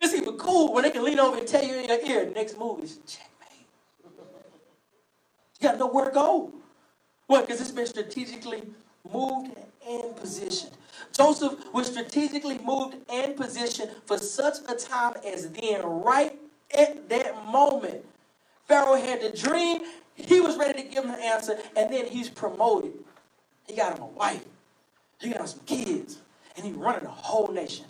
It's 0.04 0.12
even 0.12 0.36
cool 0.36 0.74
when 0.74 0.84
they 0.84 0.90
can 0.90 1.02
lean 1.02 1.18
over 1.18 1.38
and 1.38 1.48
tell 1.48 1.64
you 1.64 1.76
in 1.76 1.88
your 1.88 1.98
ear, 2.04 2.30
next 2.34 2.58
move 2.58 2.84
is 2.84 2.98
checkmate. 3.06 3.66
You 4.04 5.62
gotta 5.62 5.78
know 5.78 5.86
where 5.86 6.04
to 6.04 6.10
go. 6.10 6.52
What? 7.26 7.46
Because 7.46 7.62
it's 7.62 7.70
been 7.70 7.86
strategically 7.86 8.64
moved 9.10 9.56
and 9.88 10.14
positioned. 10.14 10.72
Joseph 11.16 11.54
was 11.72 11.86
strategically 11.86 12.58
moved 12.58 12.96
and 13.10 13.34
positioned 13.34 13.92
for 14.04 14.18
such 14.18 14.56
a 14.68 14.74
time 14.74 15.14
as 15.26 15.50
then, 15.52 15.80
right 15.82 16.38
at 16.76 17.08
that 17.08 17.46
moment. 17.46 18.04
Pharaoh 18.68 18.96
had 18.96 19.22
the 19.22 19.30
dream, 19.30 19.80
he 20.16 20.38
was 20.38 20.58
ready 20.58 20.82
to 20.82 20.88
give 20.88 21.04
him 21.04 21.12
the 21.12 21.24
answer, 21.24 21.58
and 21.76 21.90
then 21.90 22.04
he's 22.04 22.28
promoted. 22.28 22.92
He 23.66 23.74
got 23.74 23.96
him 23.96 24.02
a 24.02 24.06
wife, 24.08 24.44
he 25.18 25.30
got 25.30 25.40
him 25.40 25.46
some 25.46 25.60
kids, 25.64 26.18
and 26.56 26.66
he's 26.66 26.74
running 26.74 27.06
a 27.06 27.10
whole 27.10 27.48
nation. 27.48 27.86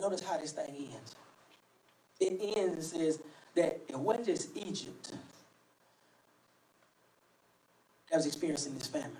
Notice 0.00 0.22
how 0.22 0.36
this 0.38 0.52
thing 0.52 0.88
ends. 0.92 1.14
It 2.20 2.56
ends 2.56 2.92
and 2.92 3.02
says 3.02 3.20
that 3.54 3.80
it 3.88 3.98
wasn't 3.98 4.26
just 4.26 4.56
Egypt 4.56 5.12
that 8.10 8.16
was 8.16 8.26
experiencing 8.26 8.74
this 8.74 8.86
famine. 8.86 9.16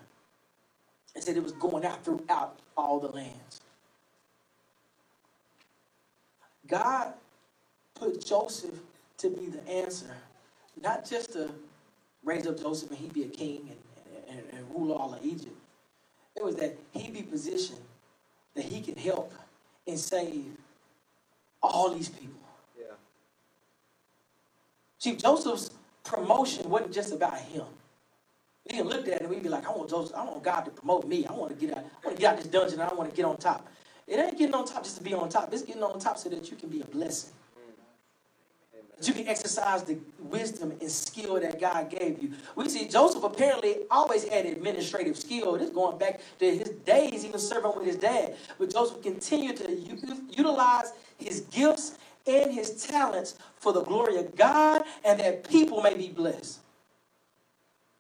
It 1.14 1.22
said 1.22 1.36
it 1.36 1.42
was 1.42 1.52
going 1.52 1.84
out 1.84 2.04
throughout 2.04 2.58
all 2.76 3.00
the 3.00 3.08
lands. 3.08 3.60
God 6.66 7.14
put 7.94 8.24
Joseph 8.24 8.74
to 9.18 9.30
be 9.30 9.46
the 9.46 9.66
answer, 9.68 10.14
not 10.82 11.08
just 11.08 11.32
to 11.32 11.50
raise 12.22 12.46
up 12.46 12.60
Joseph 12.60 12.90
and 12.90 12.98
he 12.98 13.08
be 13.08 13.24
a 13.24 13.28
king 13.28 13.70
and, 14.28 14.38
and, 14.38 14.46
and 14.52 14.70
rule 14.70 14.92
all 14.92 15.14
of 15.14 15.24
Egypt. 15.24 15.56
It 16.34 16.44
was 16.44 16.56
that 16.56 16.76
he 16.92 17.10
be 17.10 17.22
positioned 17.22 17.80
that 18.54 18.64
he 18.64 18.82
could 18.82 18.98
help 18.98 19.32
and 19.86 19.98
save 19.98 20.52
all 21.72 21.90
these 21.90 22.09
people. 22.09 22.40
Yeah. 22.79 22.94
See, 24.98 25.16
Joseph's 25.16 25.70
promotion 26.05 26.68
wasn't 26.68 26.92
just 26.92 27.12
about 27.12 27.38
him. 27.38 27.64
We 28.68 28.79
can 28.79 28.88
look 28.88 29.07
at 29.07 29.14
it 29.14 29.20
and 29.22 29.31
we'd 29.31 29.42
be 29.42 29.48
like, 29.48 29.66
I 29.66 29.70
want 29.70 29.90
Joseph, 29.90 30.16
I 30.16 30.24
want 30.24 30.42
God 30.42 30.62
to 30.62 30.70
promote 30.70 31.07
me. 31.07 31.26
I 31.26 31.33
want 31.33 31.59
to 31.59 31.66
get 31.66 31.76
out, 31.76 31.85
I 31.85 32.07
want 32.07 32.16
to 32.16 32.20
get 32.20 32.33
out 32.33 32.38
this 32.38 32.46
dungeon 32.48 32.81
and 32.81 32.90
I 32.90 32.94
want 32.94 33.11
to 33.11 33.16
get 33.16 33.24
on 33.24 33.37
top. 33.37 33.68
It 34.07 34.18
ain't 34.18 34.38
getting 34.38 34.55
on 34.55 34.64
top 34.64 34.85
just 34.85 34.98
to 34.98 35.05
be 35.05 35.14
on 35.14 35.29
top. 35.29 35.52
It's 35.52 35.62
getting 35.62 35.83
on 35.83 35.98
top 35.98 36.18
so 36.18 36.29
that 36.29 36.50
you 36.50 36.57
can 36.57 36.68
be 36.68 36.81
a 36.81 36.85
blessing. 36.85 37.31
That 38.96 39.09
you 39.09 39.14
can 39.14 39.28
exercise 39.28 39.82
the 39.82 39.98
wisdom 40.18 40.72
and 40.80 40.90
skill 40.90 41.38
that 41.38 41.61
God 41.61 41.90
gave 41.90 42.22
you. 42.22 42.32
We 42.54 42.68
see 42.68 42.88
Joseph 42.88 43.24
apparently 43.24 43.80
always 43.90 44.26
had 44.26 44.46
administrative 44.46 45.18
skill. 45.18 45.59
This 45.59 45.70
going 45.70 45.98
back 45.98 46.20
to 46.38 46.56
his 46.56 46.70
days, 46.70 47.24
even 47.24 47.38
serving 47.38 47.72
with 47.76 47.87
his 47.87 47.96
dad. 47.96 48.37
But 48.59 48.72
Joseph 48.72 49.02
continued 49.02 49.59
to 49.59 49.70
utilize 50.30 50.92
his 51.18 51.40
gifts 51.42 51.98
and 52.26 52.52
his 52.52 52.87
talents 52.87 53.37
for 53.56 53.72
the 53.72 53.82
glory 53.82 54.16
of 54.16 54.35
God 54.35 54.82
and 55.04 55.20
that 55.20 55.48
people 55.48 55.82
may 55.82 55.94
be 55.94 56.09
blessed. 56.09 56.61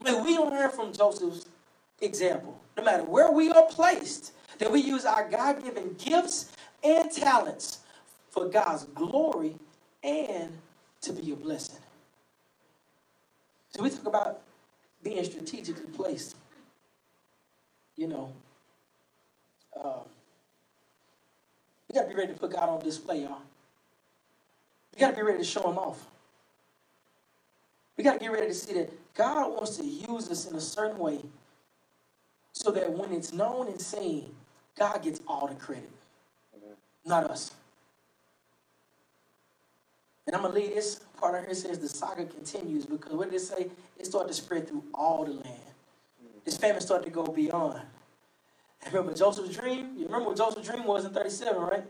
May 0.02 0.20
we 0.20 0.38
learn 0.38 0.70
from 0.70 0.92
Joseph's 0.92 1.46
example. 2.00 2.60
No 2.76 2.84
matter 2.84 3.04
where 3.04 3.30
we 3.30 3.50
are 3.50 3.66
placed, 3.66 4.32
that 4.58 4.70
we 4.70 4.80
use 4.80 5.04
our 5.04 5.28
God 5.28 5.62
given 5.62 5.94
gifts 5.98 6.52
and 6.82 7.10
talents 7.10 7.80
for 8.30 8.48
God's 8.48 8.84
glory 8.84 9.56
and 10.02 10.52
to 11.06 11.12
be 11.12 11.32
a 11.32 11.36
blessing. 11.36 11.78
So 13.70 13.82
we 13.82 13.90
talk 13.90 14.06
about 14.06 14.40
being 15.02 15.22
strategically 15.24 15.86
placed. 15.94 16.36
You 17.96 18.08
know, 18.08 18.32
uh, 19.78 20.00
we 21.88 21.94
got 21.94 22.02
to 22.02 22.08
be 22.08 22.14
ready 22.14 22.32
to 22.32 22.38
put 22.38 22.52
God 22.52 22.68
on 22.68 22.84
display, 22.84 23.22
y'all. 23.22 23.38
We 24.94 25.00
got 25.00 25.10
to 25.10 25.16
be 25.16 25.22
ready 25.22 25.38
to 25.38 25.44
show 25.44 25.68
Him 25.70 25.78
off. 25.78 26.04
We 27.96 28.04
got 28.04 28.14
to 28.14 28.18
get 28.18 28.32
ready 28.32 28.48
to 28.48 28.54
see 28.54 28.74
that 28.74 28.92
God 29.14 29.50
wants 29.50 29.76
to 29.76 29.84
use 29.84 30.30
us 30.30 30.46
in 30.46 30.56
a 30.56 30.60
certain 30.60 30.98
way 30.98 31.20
so 32.52 32.70
that 32.70 32.90
when 32.90 33.12
it's 33.12 33.32
known 33.32 33.68
and 33.68 33.80
seen, 33.80 34.34
God 34.78 35.02
gets 35.02 35.20
all 35.26 35.46
the 35.46 35.54
credit, 35.54 35.90
not 37.04 37.24
us. 37.30 37.52
And 40.26 40.34
I'm 40.34 40.42
to 40.42 40.48
leave 40.48 40.74
this 40.74 41.00
part 41.20 41.36
of 41.36 41.44
here 41.44 41.54
says 41.54 41.78
the 41.78 41.88
saga 41.88 42.24
continues 42.24 42.84
because 42.84 43.12
what 43.12 43.30
did 43.30 43.36
it 43.36 43.44
say? 43.44 43.70
It 43.98 44.06
started 44.06 44.28
to 44.28 44.34
spread 44.34 44.68
through 44.68 44.84
all 44.92 45.24
the 45.24 45.32
land. 45.32 45.60
This 46.44 46.56
famine 46.56 46.80
started 46.80 47.04
to 47.04 47.10
go 47.10 47.24
beyond. 47.26 47.82
Remember 48.86 49.14
Joseph's 49.14 49.56
dream? 49.56 49.94
You 49.96 50.06
remember 50.06 50.28
what 50.28 50.36
Joseph's 50.36 50.68
dream 50.68 50.84
was 50.84 51.04
in 51.04 51.12
37, 51.12 51.60
right? 51.60 51.84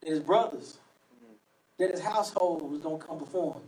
That 0.00 0.10
his 0.10 0.20
brothers, 0.20 0.78
that 1.78 1.90
his 1.90 2.00
household 2.00 2.62
was 2.70 2.80
going 2.80 3.00
to 3.00 3.06
come 3.06 3.18
before 3.18 3.54
him. 3.54 3.62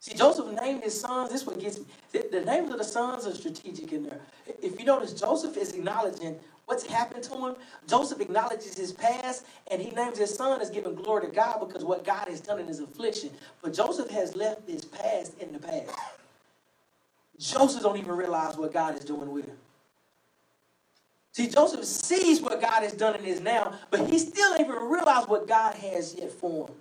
See, 0.00 0.14
Joseph 0.14 0.46
named 0.62 0.84
his 0.84 0.98
sons. 0.98 1.30
This 1.30 1.44
what 1.44 1.58
gets 1.58 1.78
me. 1.78 1.86
The 2.12 2.42
names 2.46 2.70
of 2.70 2.78
the 2.78 2.84
sons 2.84 3.26
are 3.26 3.34
strategic 3.34 3.92
in 3.92 4.04
there. 4.04 4.20
If 4.62 4.78
you 4.78 4.86
notice, 4.86 5.12
Joseph 5.12 5.56
is 5.56 5.72
acknowledging 5.72 6.38
what's 6.68 6.86
happened 6.86 7.24
to 7.24 7.34
him. 7.36 7.56
Joseph 7.88 8.20
acknowledges 8.20 8.76
his 8.78 8.92
past, 8.92 9.46
and 9.70 9.82
he 9.82 9.90
names 9.92 10.18
his 10.18 10.34
son 10.34 10.60
as 10.60 10.70
giving 10.70 10.94
glory 10.94 11.26
to 11.26 11.32
God 11.32 11.66
because 11.66 11.84
what 11.84 12.04
God 12.04 12.28
has 12.28 12.40
done 12.40 12.60
in 12.60 12.68
his 12.68 12.80
affliction. 12.80 13.30
But 13.62 13.74
Joseph 13.74 14.10
has 14.10 14.36
left 14.36 14.68
his 14.68 14.84
past 14.84 15.38
in 15.40 15.52
the 15.52 15.58
past. 15.58 15.90
Joseph 17.38 17.82
don't 17.82 17.98
even 17.98 18.16
realize 18.16 18.56
what 18.56 18.72
God 18.72 18.96
is 18.98 19.04
doing 19.04 19.30
with 19.32 19.46
him. 19.46 19.56
See, 21.32 21.48
Joseph 21.48 21.84
sees 21.84 22.40
what 22.40 22.60
God 22.60 22.82
has 22.82 22.92
done 22.92 23.16
in 23.16 23.24
his 23.24 23.40
now, 23.40 23.74
but 23.90 24.08
he 24.10 24.18
still 24.18 24.52
ain't 24.54 24.62
even 24.62 24.76
realize 24.76 25.28
what 25.28 25.48
God 25.48 25.74
has 25.74 26.14
yet 26.16 26.32
for 26.32 26.68
him. 26.68 26.74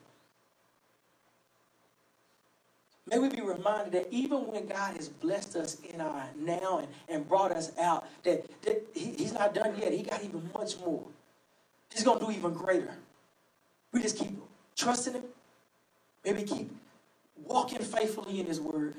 May 3.09 3.19
we 3.19 3.29
be 3.29 3.41
reminded 3.41 3.93
that 3.93 4.07
even 4.11 4.47
when 4.47 4.67
God 4.67 4.97
has 4.97 5.07
blessed 5.07 5.55
us 5.55 5.77
in 5.93 6.01
our 6.01 6.25
now 6.37 6.79
and, 6.79 6.87
and 7.07 7.27
brought 7.27 7.51
us 7.51 7.71
out, 7.79 8.05
that, 8.23 8.45
that 8.63 8.85
he, 8.93 9.13
He's 9.17 9.33
not 9.33 9.53
done 9.53 9.73
yet. 9.79 9.93
He 9.93 10.03
got 10.03 10.23
even 10.23 10.49
much 10.53 10.77
more. 10.79 11.03
He's 11.93 12.03
going 12.03 12.19
to 12.19 12.25
do 12.25 12.31
even 12.31 12.53
greater. 12.53 12.93
We 13.93 14.01
just 14.01 14.17
keep 14.17 14.37
trusting 14.75 15.13
Him. 15.13 15.23
Maybe 16.25 16.43
keep 16.43 16.69
walking 17.45 17.79
faithfully 17.79 18.41
in 18.41 18.45
His 18.45 18.59
Word. 18.59 18.95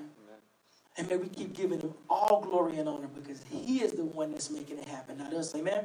And 0.96 1.08
may 1.08 1.16
we 1.16 1.28
keep 1.28 1.54
giving 1.54 1.80
Him 1.80 1.94
all 2.08 2.40
glory 2.40 2.78
and 2.78 2.88
honor 2.88 3.08
because 3.14 3.44
He 3.50 3.80
is 3.80 3.92
the 3.92 4.04
one 4.04 4.32
that's 4.32 4.50
making 4.50 4.78
it 4.78 4.88
happen, 4.88 5.18
not 5.18 5.34
us. 5.34 5.54
Amen. 5.54 5.84